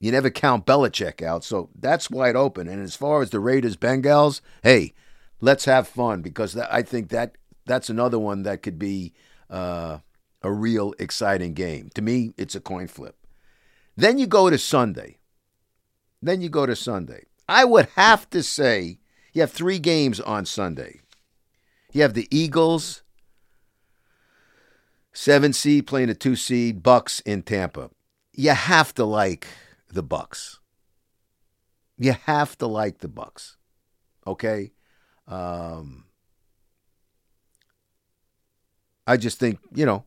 you 0.00 0.10
never 0.10 0.28
count 0.28 0.66
Belichick 0.66 1.22
out, 1.22 1.44
so 1.44 1.70
that's 1.78 2.10
wide 2.10 2.34
open. 2.34 2.66
And 2.66 2.82
as 2.82 2.96
far 2.96 3.22
as 3.22 3.30
the 3.30 3.38
Raiders 3.38 3.76
Bengals, 3.76 4.40
hey, 4.64 4.92
let's 5.40 5.66
have 5.66 5.86
fun 5.86 6.20
because 6.20 6.56
I 6.56 6.82
think 6.82 7.10
that 7.10 7.38
that's 7.64 7.88
another 7.88 8.18
one 8.18 8.42
that 8.42 8.64
could 8.64 8.76
be 8.76 9.14
uh, 9.48 9.98
a 10.42 10.50
real 10.50 10.94
exciting 10.98 11.54
game. 11.54 11.90
To 11.94 12.02
me, 12.02 12.32
it's 12.36 12.56
a 12.56 12.60
coin 12.60 12.88
flip. 12.88 13.16
Then 13.96 14.18
you 14.18 14.26
go 14.26 14.50
to 14.50 14.58
Sunday. 14.58 15.18
Then 16.20 16.40
you 16.40 16.48
go 16.48 16.66
to 16.66 16.74
Sunday. 16.74 17.26
I 17.48 17.64
would 17.64 17.86
have 17.94 18.28
to 18.30 18.42
say 18.42 18.99
you 19.32 19.40
have 19.40 19.52
three 19.52 19.78
games 19.78 20.20
on 20.20 20.46
Sunday. 20.46 21.00
You 21.92 22.02
have 22.02 22.14
the 22.14 22.28
Eagles, 22.30 23.02
seven 25.12 25.52
seed 25.52 25.86
playing 25.86 26.10
a 26.10 26.14
two 26.14 26.36
seed, 26.36 26.82
Bucs 26.82 27.20
in 27.24 27.42
Tampa. 27.42 27.90
You 28.32 28.50
have 28.50 28.94
to 28.94 29.04
like 29.04 29.46
the 29.88 30.02
Bucs. 30.02 30.58
You 31.98 32.14
have 32.24 32.56
to 32.58 32.66
like 32.66 32.98
the 32.98 33.08
Bucs. 33.08 33.56
Okay? 34.26 34.72
Um, 35.26 36.04
I 39.06 39.16
just 39.16 39.38
think, 39.38 39.58
you 39.74 39.84
know, 39.84 40.04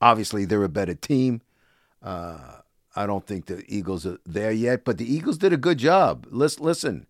obviously 0.00 0.44
they're 0.44 0.64
a 0.64 0.68
better 0.68 0.94
team. 0.94 1.42
Uh, 2.02 2.60
I 2.96 3.06
don't 3.06 3.26
think 3.26 3.46
the 3.46 3.64
Eagles 3.68 4.06
are 4.06 4.18
there 4.24 4.52
yet, 4.52 4.84
but 4.84 4.98
the 4.98 5.12
Eagles 5.12 5.38
did 5.38 5.52
a 5.52 5.56
good 5.56 5.78
job. 5.78 6.26
Listen, 6.30 6.64
listen. 6.64 7.06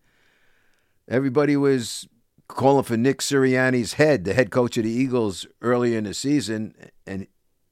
Everybody 1.11 1.57
was 1.57 2.09
calling 2.47 2.85
for 2.85 2.97
Nick 2.97 3.19
Sirianni's 3.19 3.95
head, 3.95 4.25
the 4.25 4.33
head 4.33 4.51
coach 4.51 4.77
of 4.77 4.85
the 4.85 4.91
Eagles, 4.91 5.45
earlier 5.61 5.99
in 5.99 6.05
the 6.05 6.15
season, 6.15 6.75
and 7.05 7.27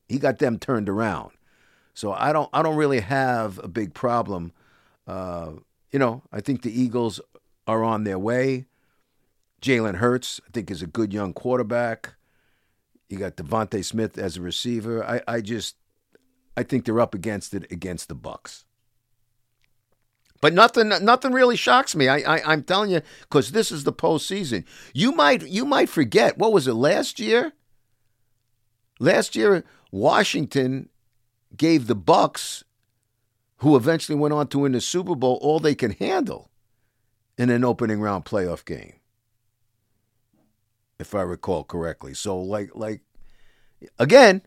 he 0.08 0.18
got 0.18 0.38
them 0.38 0.58
turned 0.58 0.88
around. 0.88 1.30
So 1.94 2.12
I 2.12 2.32
don't, 2.32 2.50
I 2.52 2.62
don't 2.62 2.76
really 2.76 3.00
have 3.00 3.58
a 3.62 3.68
big 3.68 3.94
problem. 3.94 4.52
Uh, 5.06 5.52
you 5.92 6.00
know, 6.00 6.22
I 6.32 6.40
think 6.40 6.62
the 6.62 6.82
Eagles 6.82 7.20
are 7.66 7.84
on 7.84 8.04
their 8.04 8.18
way. 8.18 8.66
Jalen 9.62 9.96
Hurts, 9.96 10.40
I 10.46 10.50
think, 10.52 10.70
is 10.70 10.82
a 10.82 10.86
good 10.86 11.12
young 11.12 11.32
quarterback. 11.32 12.14
You 13.08 13.18
got 13.18 13.36
DeVonta 13.36 13.84
Smith 13.84 14.18
as 14.18 14.36
a 14.36 14.42
receiver. 14.42 15.04
I, 15.04 15.22
I 15.26 15.40
just 15.40 15.76
I 16.56 16.64
think 16.64 16.84
they're 16.84 17.00
up 17.00 17.14
against 17.14 17.54
it 17.54 17.70
against 17.70 18.08
the 18.08 18.16
Bucs. 18.16 18.64
But 20.40 20.52
nothing, 20.52 20.88
nothing 20.88 21.32
really 21.32 21.56
shocks 21.56 21.96
me. 21.96 22.08
I, 22.08 22.18
I 22.18 22.52
am 22.52 22.62
telling 22.62 22.90
you, 22.90 23.02
because 23.22 23.52
this 23.52 23.72
is 23.72 23.84
the 23.84 23.92
postseason. 23.92 24.64
You 24.94 25.12
might, 25.12 25.46
you 25.46 25.64
might 25.64 25.88
forget. 25.88 26.38
What 26.38 26.52
was 26.52 26.68
it 26.68 26.74
last 26.74 27.18
year? 27.18 27.52
Last 29.00 29.34
year, 29.34 29.64
Washington 29.90 30.88
gave 31.56 31.86
the 31.86 31.96
Bucs, 31.96 32.62
who 33.58 33.74
eventually 33.74 34.16
went 34.16 34.34
on 34.34 34.46
to 34.48 34.60
win 34.60 34.72
the 34.72 34.80
Super 34.80 35.14
Bowl, 35.14 35.38
all 35.42 35.58
they 35.58 35.74
can 35.74 35.92
handle 35.92 36.50
in 37.36 37.50
an 37.50 37.64
opening 37.64 38.00
round 38.00 38.24
playoff 38.24 38.64
game, 38.64 38.94
if 40.98 41.14
I 41.14 41.22
recall 41.22 41.64
correctly. 41.64 42.14
So, 42.14 42.38
like, 42.38 42.70
like 42.74 43.00
again, 43.98 44.42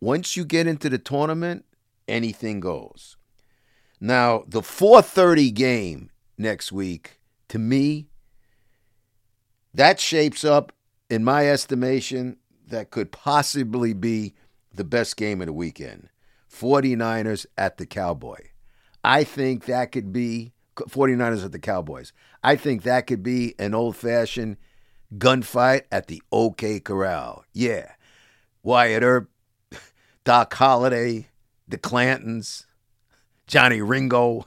once 0.00 0.36
you 0.36 0.44
get 0.44 0.66
into 0.66 0.88
the 0.88 0.98
tournament, 0.98 1.64
anything 2.08 2.60
goes. 2.60 3.16
Now, 4.04 4.42
the 4.48 4.62
4:30 4.62 5.52
game 5.52 6.10
next 6.36 6.72
week, 6.72 7.20
to 7.46 7.56
me, 7.56 8.08
that 9.72 10.00
shapes 10.00 10.44
up, 10.44 10.72
in 11.08 11.22
my 11.22 11.48
estimation, 11.48 12.38
that 12.66 12.90
could 12.90 13.12
possibly 13.12 13.92
be 13.92 14.34
the 14.74 14.82
best 14.82 15.16
game 15.16 15.40
of 15.40 15.46
the 15.46 15.52
weekend. 15.52 16.08
49ers 16.50 17.46
at 17.56 17.78
the 17.78 17.86
Cowboy. 17.86 18.48
I 19.04 19.22
think 19.22 19.66
that 19.66 19.92
could 19.92 20.12
be 20.12 20.52
49ers 20.74 21.44
at 21.44 21.52
the 21.52 21.60
Cowboys. 21.60 22.12
I 22.42 22.56
think 22.56 22.82
that 22.82 23.06
could 23.06 23.22
be 23.22 23.54
an 23.60 23.72
old 23.72 23.94
fashioned 23.94 24.56
gunfight 25.16 25.82
at 25.92 26.08
the 26.08 26.20
OK 26.32 26.80
Corral. 26.80 27.44
Yeah. 27.52 27.92
Wyatt 28.64 29.04
Earp 29.04 29.30
Doc 30.24 30.52
Holliday, 30.54 31.28
the 31.68 31.78
Clantons, 31.78 32.66
Johnny 33.52 33.82
Ringo. 33.82 34.46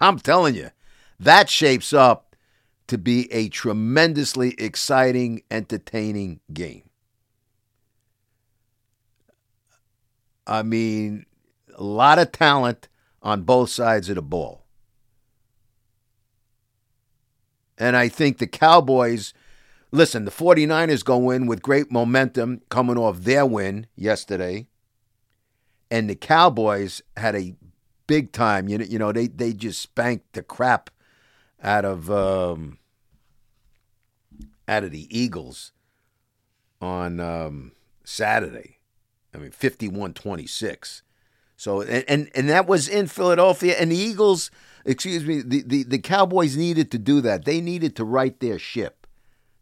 I'm 0.00 0.18
telling 0.18 0.54
you, 0.54 0.70
that 1.20 1.50
shapes 1.50 1.92
up 1.92 2.34
to 2.86 2.96
be 2.96 3.30
a 3.30 3.50
tremendously 3.50 4.54
exciting, 4.56 5.42
entertaining 5.50 6.40
game. 6.50 6.88
I 10.46 10.62
mean, 10.62 11.26
a 11.74 11.82
lot 11.82 12.18
of 12.18 12.32
talent 12.32 12.88
on 13.20 13.42
both 13.42 13.68
sides 13.68 14.08
of 14.08 14.14
the 14.14 14.22
ball. 14.22 14.64
And 17.76 17.94
I 17.94 18.08
think 18.08 18.38
the 18.38 18.46
Cowboys, 18.46 19.34
listen, 19.92 20.24
the 20.24 20.30
49ers 20.30 21.04
go 21.04 21.28
in 21.28 21.46
with 21.46 21.60
great 21.60 21.92
momentum 21.92 22.62
coming 22.70 22.96
off 22.96 23.18
their 23.18 23.44
win 23.44 23.86
yesterday 23.96 24.66
and 25.90 26.08
the 26.08 26.14
Cowboys 26.14 27.02
had 27.18 27.34
a 27.34 27.54
big 28.06 28.32
time. 28.32 28.68
You 28.68 28.78
know, 28.78 28.84
you 28.84 28.98
know 28.98 29.12
they 29.12 29.26
they 29.26 29.52
just 29.52 29.80
spanked 29.80 30.32
the 30.32 30.42
crap 30.42 30.90
out 31.62 31.84
of 31.84 32.10
um, 32.10 32.78
out 34.68 34.84
of 34.84 34.90
the 34.90 35.06
Eagles 35.16 35.72
on 36.80 37.20
um, 37.20 37.72
Saturday. 38.04 38.78
I 39.34 39.38
mean, 39.38 39.50
51-26. 39.50 41.02
So 41.56 41.80
and, 41.82 42.04
and 42.08 42.30
and 42.34 42.48
that 42.48 42.66
was 42.66 42.88
in 42.88 43.06
Philadelphia 43.06 43.76
and 43.78 43.90
the 43.90 43.96
Eagles, 43.96 44.50
excuse 44.84 45.24
me, 45.24 45.40
the, 45.40 45.62
the, 45.62 45.82
the 45.84 45.98
Cowboys 45.98 46.56
needed 46.56 46.90
to 46.90 46.98
do 46.98 47.20
that. 47.22 47.44
They 47.44 47.60
needed 47.60 47.96
to 47.96 48.04
right 48.04 48.38
their 48.40 48.58
ship. 48.58 49.06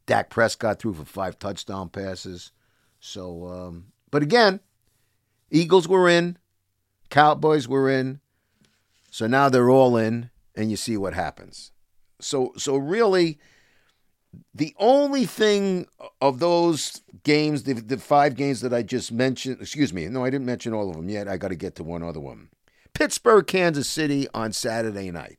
Dak 0.07 0.29
Prescott 0.29 0.81
threw 0.81 0.93
for 0.93 1.05
five 1.05 1.39
touchdown 1.39 1.89
passes. 1.89 2.51
So 2.99 3.47
um, 3.47 3.93
but 4.11 4.23
again, 4.23 4.59
Eagles 5.51 5.87
were 5.87 6.09
in, 6.09 6.37
Cowboys 7.11 7.69
were 7.69 7.89
in. 7.89 8.21
So 9.15 9.29
now 9.29 9.49
they're 9.49 9.71
all 9.71 9.97
in, 9.97 10.31
and 10.57 10.73
you 10.73 10.77
see 10.77 10.97
what 10.97 11.15
happens. 11.15 11.71
So 12.21 12.53
so 12.57 12.77
really, 12.77 13.39
the 14.53 14.75
only 14.77 15.25
thing 15.25 15.87
of 16.21 16.41
those 16.41 17.01
games, 17.23 17.63
the, 17.63 17.75
the 17.75 17.99
five 17.99 18.35
games 18.35 18.61
that 18.63 18.75
I 18.75 18.83
just 18.83 19.13
mentioned, 19.13 19.59
excuse 19.61 19.93
me, 19.93 20.09
no, 20.09 20.25
I 20.25 20.31
didn't 20.31 20.47
mention 20.47 20.73
all 20.73 20.91
of 20.91 20.97
them 20.97 21.09
yet. 21.09 21.29
I 21.29 21.37
got 21.37 21.51
to 21.51 21.55
get 21.55 21.77
to 21.77 21.85
one 21.85 22.03
other 22.03 22.19
one. 22.19 22.49
Pittsburgh, 22.93 23.47
Kansas 23.47 23.87
City 23.87 24.27
on 24.35 24.53
Saturday 24.53 25.13
night. 25.13 25.39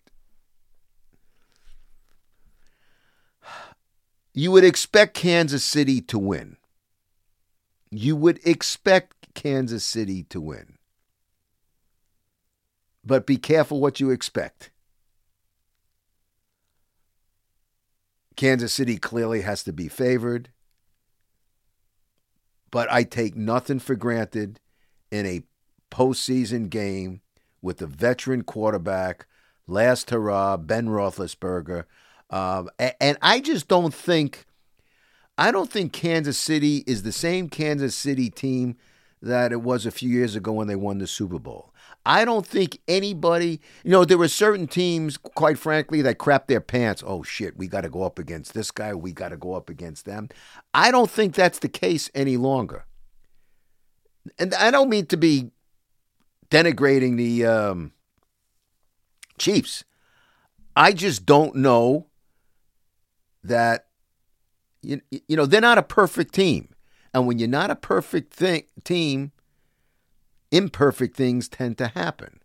You 4.33 4.51
would 4.51 4.63
expect 4.63 5.15
Kansas 5.15 5.65
City 5.65 5.99
to 5.99 6.17
win. 6.17 6.55
You 7.91 8.15
would 8.15 8.39
expect 8.47 9.33
Kansas 9.33 9.83
City 9.83 10.23
to 10.29 10.39
win. 10.39 10.74
But 13.05 13.27
be 13.27 13.37
careful 13.37 13.79
what 13.79 13.99
you 13.99 14.09
expect. 14.09 14.71
Kansas 18.35 18.73
City 18.73 18.97
clearly 18.97 19.41
has 19.41 19.63
to 19.63 19.71
be 19.71 19.87
favored. 19.87 20.49
But 22.71 22.91
I 22.91 23.03
take 23.03 23.35
nothing 23.35 23.79
for 23.79 23.95
granted 23.95 24.59
in 25.11 25.25
a 25.25 25.43
postseason 25.91 26.69
game 26.69 27.21
with 27.61 27.81
a 27.81 27.87
veteran 27.87 28.43
quarterback, 28.43 29.27
last 29.65 30.09
hurrah, 30.09 30.57
Ben 30.57 30.87
Roethlisberger. 30.87 31.85
Um, 32.29 32.69
and 32.99 33.17
I 33.21 33.39
just 33.39 33.67
don't 33.67 33.93
think, 33.93 34.45
I 35.37 35.51
don't 35.51 35.71
think 35.71 35.93
Kansas 35.93 36.37
City 36.37 36.83
is 36.85 37.03
the 37.03 37.11
same 37.11 37.49
Kansas 37.49 37.95
City 37.95 38.29
team 38.29 38.75
that 39.25 39.51
it 39.51 39.63
was 39.63 39.87
a 39.87 39.91
few 39.91 40.07
years 40.07 40.35
ago 40.35 40.51
when 40.51 40.67
they 40.67 40.75
won 40.75 40.99
the 40.99 41.07
Super 41.07 41.39
Bowl. 41.39 41.73
I 42.05 42.25
don't 42.25 42.45
think 42.45 42.79
anybody, 42.87 43.59
you 43.83 43.89
know, 43.89 44.05
there 44.05 44.19
were 44.19 44.27
certain 44.27 44.67
teams, 44.67 45.17
quite 45.17 45.57
frankly, 45.57 46.03
that 46.03 46.19
crapped 46.19 46.45
their 46.45 46.61
pants. 46.61 47.03
Oh 47.05 47.23
shit, 47.23 47.57
we 47.57 47.67
got 47.67 47.81
to 47.81 47.89
go 47.89 48.03
up 48.03 48.19
against 48.19 48.53
this 48.53 48.69
guy. 48.69 48.93
We 48.93 49.13
got 49.13 49.29
to 49.29 49.37
go 49.37 49.53
up 49.55 49.67
against 49.67 50.05
them. 50.05 50.29
I 50.75 50.91
don't 50.91 51.09
think 51.09 51.33
that's 51.33 51.57
the 51.57 51.67
case 51.67 52.11
any 52.13 52.37
longer. 52.37 52.85
And 54.37 54.53
I 54.53 54.69
don't 54.69 54.89
mean 54.89 55.07
to 55.07 55.17
be 55.17 55.49
denigrating 56.51 57.17
the 57.17 57.45
um, 57.47 57.93
Chiefs. 59.39 59.85
I 60.75 60.91
just 60.91 61.25
don't 61.25 61.55
know 61.55 62.05
that, 63.43 63.87
you, 64.83 65.01
you 65.09 65.35
know, 65.35 65.47
they're 65.47 65.61
not 65.61 65.79
a 65.79 65.83
perfect 65.83 66.35
team. 66.35 66.74
And 67.15 67.27
when 67.27 67.39
you're 67.39 67.47
not 67.47 67.71
a 67.71 67.77
perfect 67.77 68.33
thing, 68.33 68.65
team, 68.83 69.31
imperfect 70.51 71.15
things 71.15 71.47
tend 71.47 71.77
to 71.77 71.87
happen. 71.87 72.41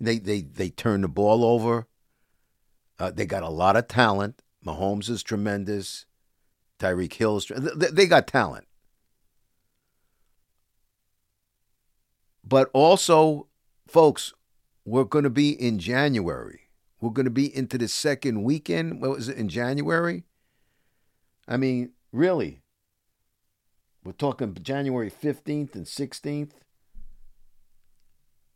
They, 0.00 0.18
they, 0.18 0.40
they 0.40 0.70
turn 0.70 1.02
the 1.02 1.08
ball 1.08 1.44
over 1.44 1.86
Uh, 2.98 3.10
they 3.10 3.26
got 3.26 3.42
a 3.42 3.48
lot 3.48 3.76
of 3.76 3.88
talent. 3.88 4.42
Mahomes 4.64 5.10
is 5.10 5.22
tremendous. 5.22 6.06
Tyreek 6.78 7.14
Hill's 7.14 7.46
they, 7.46 7.88
they 7.88 8.06
got 8.06 8.28
talent. 8.28 8.66
But 12.44 12.70
also, 12.72 13.48
folks, 13.88 14.32
we're 14.84 15.04
going 15.04 15.24
to 15.24 15.30
be 15.30 15.50
in 15.50 15.78
January. 15.78 16.62
We're 17.00 17.10
going 17.10 17.24
to 17.24 17.30
be 17.30 17.54
into 17.54 17.78
the 17.78 17.88
second 17.88 18.44
weekend. 18.44 19.00
What 19.00 19.10
was 19.10 19.28
it 19.28 19.36
in 19.36 19.48
January? 19.48 20.24
I 21.48 21.56
mean, 21.56 21.90
really. 22.12 22.61
We're 24.04 24.12
talking 24.12 24.56
January 24.60 25.10
15th 25.10 25.74
and 25.74 25.86
16th, 25.86 26.50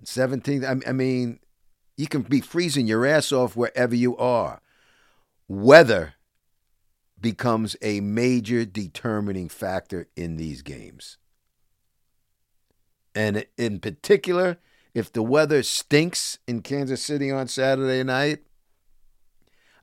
17th. 0.05 0.83
I 0.87 0.93
mean, 0.93 1.39
you 1.97 2.09
can 2.09 2.23
be 2.23 2.41
freezing 2.41 2.87
your 2.87 3.07
ass 3.07 3.31
off 3.33 3.57
wherever 3.57 3.95
you 3.95 4.17
are. 4.17 4.61
Weather 5.49 6.15
becomes 7.21 7.77
a 7.81 8.01
major 8.01 8.65
determining 8.65 9.49
factor 9.49 10.09
in 10.17 10.37
these 10.37 10.63
games. 10.63 11.17
And 13.15 13.47
in 13.57 13.81
particular, 13.81 14.59
if 14.95 15.13
the 15.13 15.23
weather 15.23 15.63
stinks 15.63 16.39
in 16.47 16.63
Kansas 16.63 17.03
City 17.03 17.31
on 17.31 17.49
Saturday 17.49 18.03
night, 18.03 18.41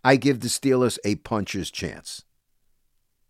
I 0.04 0.17
give 0.17 0.41
the 0.41 0.49
Steelers 0.49 0.99
a 1.06 1.15
puncher's 1.15 1.71
chance, 1.71 2.23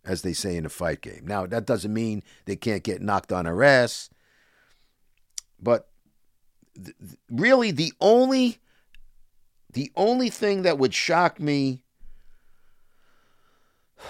as 0.06 0.22
they 0.22 0.34
say 0.34 0.56
in 0.58 0.66
a 0.66 0.70
fight 0.70 1.02
game. 1.02 1.24
Now, 1.26 1.46
that 1.46 1.66
doesn't 1.66 1.94
mean 1.94 2.24
they 2.46 2.56
can't 2.56 2.84
get 2.84 3.02
knocked 3.02 3.32
on 3.32 3.46
their 3.46 3.64
ass, 3.64 4.10
but 5.62 5.90
th- 6.76 6.96
really 7.30 7.72
the 7.72 7.94
only 8.02 8.60
the 9.72 9.92
only 9.96 10.30
thing 10.30 10.62
that 10.64 10.78
would 10.78 10.94
shock 10.94 11.40
me 11.40 11.82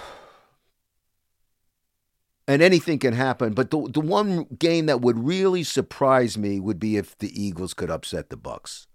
and 2.48 2.60
anything 2.60 2.98
can 2.98 3.14
happen. 3.14 3.54
But 3.54 3.70
the 3.70 3.88
the 3.92 4.00
one 4.00 4.46
game 4.58 4.86
that 4.86 5.00
would 5.00 5.24
really 5.24 5.62
surprise 5.62 6.36
me 6.36 6.58
would 6.58 6.80
be 6.80 6.96
if 6.96 7.16
the 7.18 7.40
Eagles 7.40 7.72
could 7.74 7.90
upset 7.90 8.30
the 8.30 8.36
Bucs. 8.36 8.86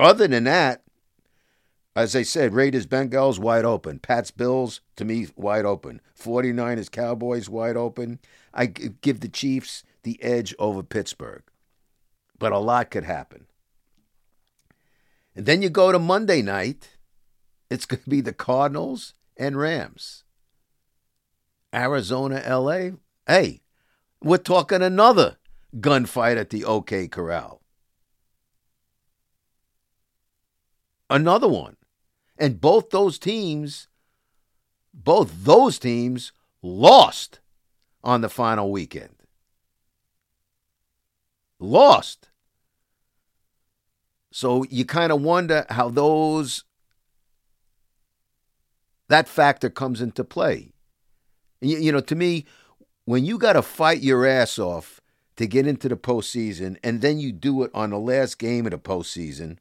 Other 0.00 0.26
than 0.26 0.44
that, 0.44 0.82
as 1.94 2.16
I 2.16 2.22
said, 2.22 2.54
Raiders 2.54 2.86
Bengals 2.86 3.38
wide 3.38 3.64
open. 3.64 3.98
Pats 3.98 4.30
Bills 4.30 4.80
to 4.96 5.04
me 5.04 5.28
wide 5.36 5.66
open. 5.66 6.00
49ers 6.18 6.90
Cowboys 6.90 7.50
wide 7.50 7.76
open. 7.76 8.18
I 8.54 8.66
give 8.66 9.20
the 9.20 9.28
Chiefs 9.28 9.82
the 10.02 10.22
edge 10.22 10.54
over 10.58 10.82
Pittsburgh. 10.82 11.42
But 12.38 12.52
a 12.52 12.58
lot 12.58 12.90
could 12.90 13.04
happen. 13.04 13.46
And 15.36 15.46
then 15.46 15.62
you 15.62 15.70
go 15.70 15.92
to 15.92 15.98
Monday 15.98 16.42
night, 16.42 16.96
it's 17.70 17.86
going 17.86 18.02
to 18.02 18.10
be 18.10 18.20
the 18.20 18.32
Cardinals 18.32 19.14
and 19.36 19.56
Rams. 19.56 20.24
Arizona, 21.74 22.42
LA. 22.46 22.96
Hey, 23.26 23.62
we're 24.22 24.38
talking 24.38 24.82
another 24.82 25.36
gunfight 25.76 26.36
at 26.36 26.50
the 26.50 26.64
OK 26.64 27.08
Corral. 27.08 27.62
Another 31.08 31.48
one. 31.48 31.76
And 32.38 32.60
both 32.60 32.90
those 32.90 33.18
teams, 33.18 33.88
both 34.92 35.44
those 35.44 35.78
teams 35.78 36.32
lost 36.62 37.40
on 38.02 38.20
the 38.20 38.28
final 38.28 38.70
weekend. 38.70 39.14
Lost. 41.58 42.28
So 44.32 44.64
you 44.70 44.84
kind 44.84 45.12
of 45.12 45.20
wonder 45.20 45.66
how 45.68 45.90
those 45.90 46.64
that 49.08 49.28
factor 49.28 49.68
comes 49.68 50.00
into 50.00 50.24
play. 50.24 50.72
You, 51.60 51.76
you 51.78 51.92
know, 51.92 52.00
to 52.00 52.14
me, 52.14 52.46
when 53.04 53.24
you 53.24 53.36
got 53.36 53.52
to 53.52 53.62
fight 53.62 54.00
your 54.00 54.26
ass 54.26 54.58
off 54.58 55.00
to 55.36 55.46
get 55.46 55.66
into 55.66 55.88
the 55.88 55.96
postseason, 55.96 56.78
and 56.82 57.02
then 57.02 57.18
you 57.18 57.30
do 57.30 57.62
it 57.62 57.70
on 57.74 57.90
the 57.90 57.98
last 57.98 58.38
game 58.38 58.66
of 58.66 58.72
the 58.72 58.78
postseason, 58.78 59.58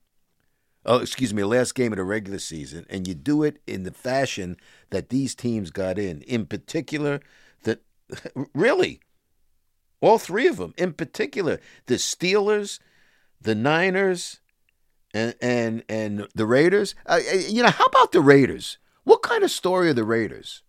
oh, 0.85 0.99
excuse 0.99 1.33
me, 1.33 1.43
last 1.43 1.75
game 1.75 1.93
of 1.93 1.97
the 1.97 2.03
regular 2.03 2.39
season, 2.39 2.85
and 2.89 3.07
you 3.07 3.13
do 3.13 3.43
it 3.43 3.61
in 3.67 3.83
the 3.83 3.91
fashion 3.91 4.57
that 4.89 5.09
these 5.09 5.35
teams 5.35 5.71
got 5.71 5.97
in, 5.97 6.21
in 6.23 6.45
particular, 6.45 7.21
that 7.63 7.81
really, 8.53 8.99
all 10.01 10.17
three 10.17 10.47
of 10.47 10.57
them, 10.57 10.73
in 10.77 10.93
particular, 10.93 11.59
the 11.85 11.95
Steelers, 11.95 12.79
the 13.39 13.55
Niners, 13.55 14.39
and 15.13 15.35
and 15.41 15.83
and 15.89 16.27
the 16.33 16.45
Raiders. 16.45 16.95
Uh, 17.05 17.19
you 17.47 17.63
know, 17.63 17.69
how 17.69 17.85
about 17.85 18.11
the 18.11 18.21
Raiders? 18.21 18.77
What 19.03 19.21
kind 19.21 19.43
of 19.43 19.51
story 19.51 19.89
are 19.89 19.93
the 19.93 20.03
Raiders? 20.03 20.63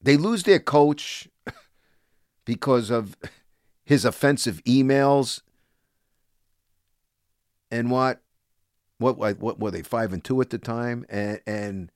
They 0.00 0.16
lose 0.16 0.44
their 0.44 0.60
coach 0.60 1.28
because 2.44 2.90
of 2.90 3.16
his 3.84 4.04
offensive 4.04 4.62
emails. 4.64 5.40
And 7.70 7.90
what, 7.90 8.20
what, 8.98 9.18
what 9.18 9.60
were 9.60 9.70
they 9.70 9.82
five 9.82 10.12
and 10.12 10.24
two 10.24 10.40
at 10.40 10.50
the 10.50 10.58
time? 10.58 11.04
And, 11.08 11.40
and 11.46 11.92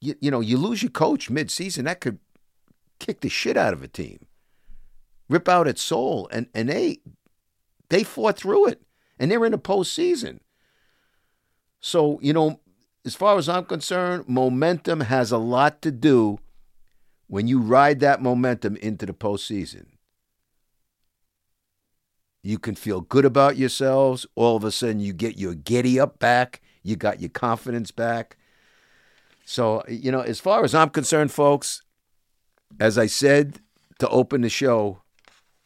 you, 0.00 0.14
you 0.20 0.30
know, 0.30 0.40
you 0.40 0.58
lose 0.58 0.82
your 0.82 0.90
coach 0.90 1.30
mid-season, 1.30 1.86
that 1.86 2.00
could 2.00 2.18
kick 2.98 3.20
the 3.20 3.28
shit 3.28 3.56
out 3.56 3.72
of 3.72 3.82
a 3.82 3.88
team, 3.88 4.26
rip 5.28 5.48
out 5.48 5.66
its 5.66 5.82
soul, 5.82 6.28
and 6.30 6.46
and 6.54 6.68
they 6.68 6.98
they 7.88 8.02
fought 8.02 8.36
through 8.36 8.68
it, 8.68 8.82
and 9.18 9.30
they're 9.30 9.44
in 9.44 9.52
the 9.52 9.58
postseason. 9.58 10.40
So 11.80 12.18
you 12.22 12.32
know, 12.32 12.60
as 13.04 13.14
far 13.14 13.36
as 13.38 13.48
I'm 13.48 13.64
concerned, 13.64 14.28
momentum 14.28 15.00
has 15.00 15.32
a 15.32 15.38
lot 15.38 15.82
to 15.82 15.90
do 15.90 16.38
when 17.26 17.48
you 17.48 17.60
ride 17.60 18.00
that 18.00 18.22
momentum 18.22 18.76
into 18.76 19.06
the 19.06 19.14
postseason. 19.14 19.86
You 22.46 22.58
can 22.58 22.74
feel 22.74 23.00
good 23.00 23.24
about 23.24 23.56
yourselves. 23.56 24.26
All 24.34 24.54
of 24.54 24.64
a 24.64 24.70
sudden, 24.70 25.00
you 25.00 25.14
get 25.14 25.38
your 25.38 25.54
giddy 25.54 25.98
up 25.98 26.18
back. 26.18 26.60
You 26.82 26.94
got 26.94 27.18
your 27.18 27.30
confidence 27.30 27.90
back. 27.90 28.36
So, 29.46 29.82
you 29.88 30.12
know, 30.12 30.20
as 30.20 30.40
far 30.40 30.62
as 30.62 30.74
I'm 30.74 30.90
concerned, 30.90 31.32
folks, 31.32 31.80
as 32.78 32.98
I 32.98 33.06
said 33.06 33.60
to 33.98 34.08
open 34.10 34.42
the 34.42 34.50
show, 34.50 35.00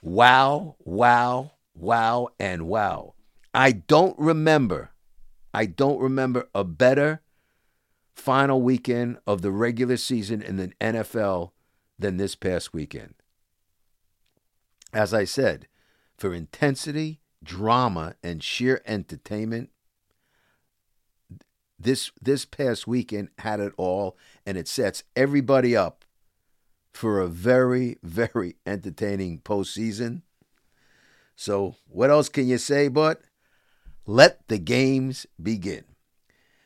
wow, 0.02 0.76
wow, 0.84 1.50
wow, 1.74 2.28
and 2.38 2.68
wow. 2.68 3.14
I 3.52 3.72
don't 3.72 4.16
remember, 4.16 4.92
I 5.52 5.66
don't 5.66 6.00
remember 6.00 6.48
a 6.54 6.62
better 6.62 7.22
final 8.14 8.62
weekend 8.62 9.18
of 9.26 9.42
the 9.42 9.50
regular 9.50 9.96
season 9.96 10.42
in 10.42 10.58
the 10.58 10.68
NFL 10.80 11.50
than 11.98 12.18
this 12.18 12.36
past 12.36 12.72
weekend. 12.72 13.14
As 14.92 15.12
I 15.12 15.24
said, 15.24 15.66
for 16.18 16.34
intensity, 16.34 17.20
drama, 17.42 18.14
and 18.22 18.42
sheer 18.42 18.82
entertainment, 18.84 19.70
this 21.78 22.10
this 22.20 22.44
past 22.44 22.86
weekend 22.86 23.28
had 23.38 23.60
it 23.60 23.72
all, 23.76 24.16
and 24.44 24.58
it 24.58 24.66
sets 24.66 25.04
everybody 25.14 25.76
up 25.76 26.04
for 26.92 27.20
a 27.20 27.28
very, 27.28 27.96
very 28.02 28.56
entertaining 28.66 29.38
postseason. 29.38 30.22
So, 31.36 31.76
what 31.86 32.10
else 32.10 32.28
can 32.28 32.48
you 32.48 32.58
say 32.58 32.88
but 32.88 33.22
let 34.04 34.48
the 34.48 34.58
games 34.58 35.24
begin? 35.40 35.84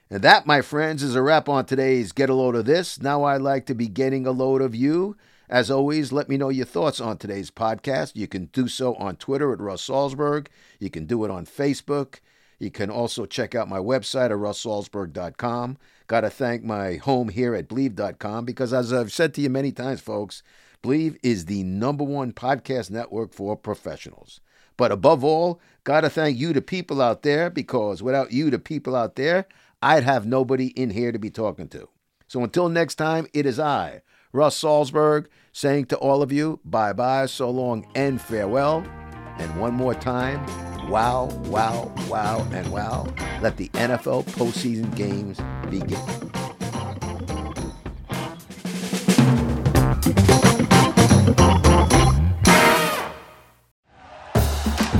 And 0.08 0.22
that, 0.22 0.46
my 0.46 0.62
friends, 0.62 1.02
is 1.02 1.14
a 1.14 1.22
wrap 1.22 1.48
on 1.48 1.66
today's 1.66 2.12
Get 2.12 2.30
a 2.30 2.34
Load 2.34 2.54
of 2.54 2.64
This. 2.64 3.00
Now 3.00 3.24
I'd 3.24 3.42
like 3.42 3.66
to 3.66 3.74
be 3.74 3.88
getting 3.88 4.26
a 4.26 4.30
load 4.30 4.62
of 4.62 4.74
you. 4.74 5.16
As 5.52 5.70
always, 5.70 6.12
let 6.12 6.30
me 6.30 6.38
know 6.38 6.48
your 6.48 6.64
thoughts 6.64 6.98
on 6.98 7.18
today's 7.18 7.50
podcast. 7.50 8.16
You 8.16 8.26
can 8.26 8.46
do 8.54 8.68
so 8.68 8.94
on 8.94 9.16
Twitter 9.16 9.52
at 9.52 9.60
Russ 9.60 9.86
Salzberg. 9.86 10.46
You 10.78 10.88
can 10.88 11.04
do 11.04 11.26
it 11.26 11.30
on 11.30 11.44
Facebook. 11.44 12.20
You 12.58 12.70
can 12.70 12.88
also 12.88 13.26
check 13.26 13.54
out 13.54 13.68
my 13.68 13.76
website 13.76 14.30
at 14.30 14.38
russsalzberg.com. 14.38 15.76
Got 16.06 16.22
to 16.22 16.30
thank 16.30 16.64
my 16.64 16.94
home 16.94 17.28
here 17.28 17.54
at 17.54 17.68
Bleav.com 17.68 18.46
because, 18.46 18.72
as 18.72 18.94
I've 18.94 19.12
said 19.12 19.34
to 19.34 19.42
you 19.42 19.50
many 19.50 19.72
times, 19.72 20.00
folks, 20.00 20.42
Bleav 20.82 21.18
is 21.22 21.44
the 21.44 21.64
number 21.64 22.02
one 22.02 22.32
podcast 22.32 22.90
network 22.90 23.34
for 23.34 23.54
professionals. 23.54 24.40
But 24.78 24.90
above 24.90 25.22
all, 25.22 25.60
got 25.84 26.00
to 26.00 26.08
thank 26.08 26.38
you, 26.38 26.54
the 26.54 26.62
people 26.62 27.02
out 27.02 27.24
there, 27.24 27.50
because 27.50 28.02
without 28.02 28.32
you, 28.32 28.48
the 28.48 28.58
people 28.58 28.96
out 28.96 29.16
there, 29.16 29.44
I'd 29.82 30.04
have 30.04 30.24
nobody 30.24 30.68
in 30.68 30.88
here 30.88 31.12
to 31.12 31.18
be 31.18 31.28
talking 31.28 31.68
to. 31.68 31.90
So 32.26 32.42
until 32.42 32.70
next 32.70 32.94
time, 32.94 33.26
it 33.34 33.44
is 33.44 33.60
I, 33.60 34.00
Russ 34.32 34.60
Salzberg, 34.60 35.26
saying 35.52 35.86
to 35.86 35.96
all 35.96 36.22
of 36.22 36.32
you, 36.32 36.58
bye 36.64 36.92
bye, 36.92 37.26
so 37.26 37.50
long, 37.50 37.86
and 37.94 38.20
farewell. 38.20 38.84
And 39.38 39.60
one 39.60 39.74
more 39.74 39.94
time, 39.94 40.44
wow, 40.88 41.26
wow, 41.44 41.92
wow, 42.08 42.46
and 42.52 42.70
wow. 42.72 43.12
Let 43.42 43.56
the 43.56 43.68
NFL 43.70 44.24
postseason 44.24 44.94
games 44.96 45.38
begin. 45.68 45.98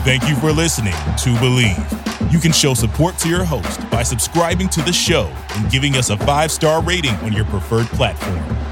Thank 0.04 0.28
you 0.28 0.34
for 0.36 0.50
listening 0.50 0.92
to 0.92 1.30
Bleav. 1.38 2.32
You 2.32 2.38
can 2.38 2.52
show 2.52 2.74
support 2.74 3.16
to 3.18 3.28
your 3.28 3.44
host 3.44 3.88
by 3.88 4.02
subscribing 4.02 4.68
to 4.70 4.82
the 4.82 4.92
show 4.92 5.32
and 5.56 5.70
giving 5.70 5.94
us 5.96 6.10
a 6.10 6.16
five 6.18 6.50
star 6.50 6.82
rating 6.82 7.14
on 7.16 7.32
your 7.32 7.44
preferred 7.46 7.86
platform. 7.86 8.71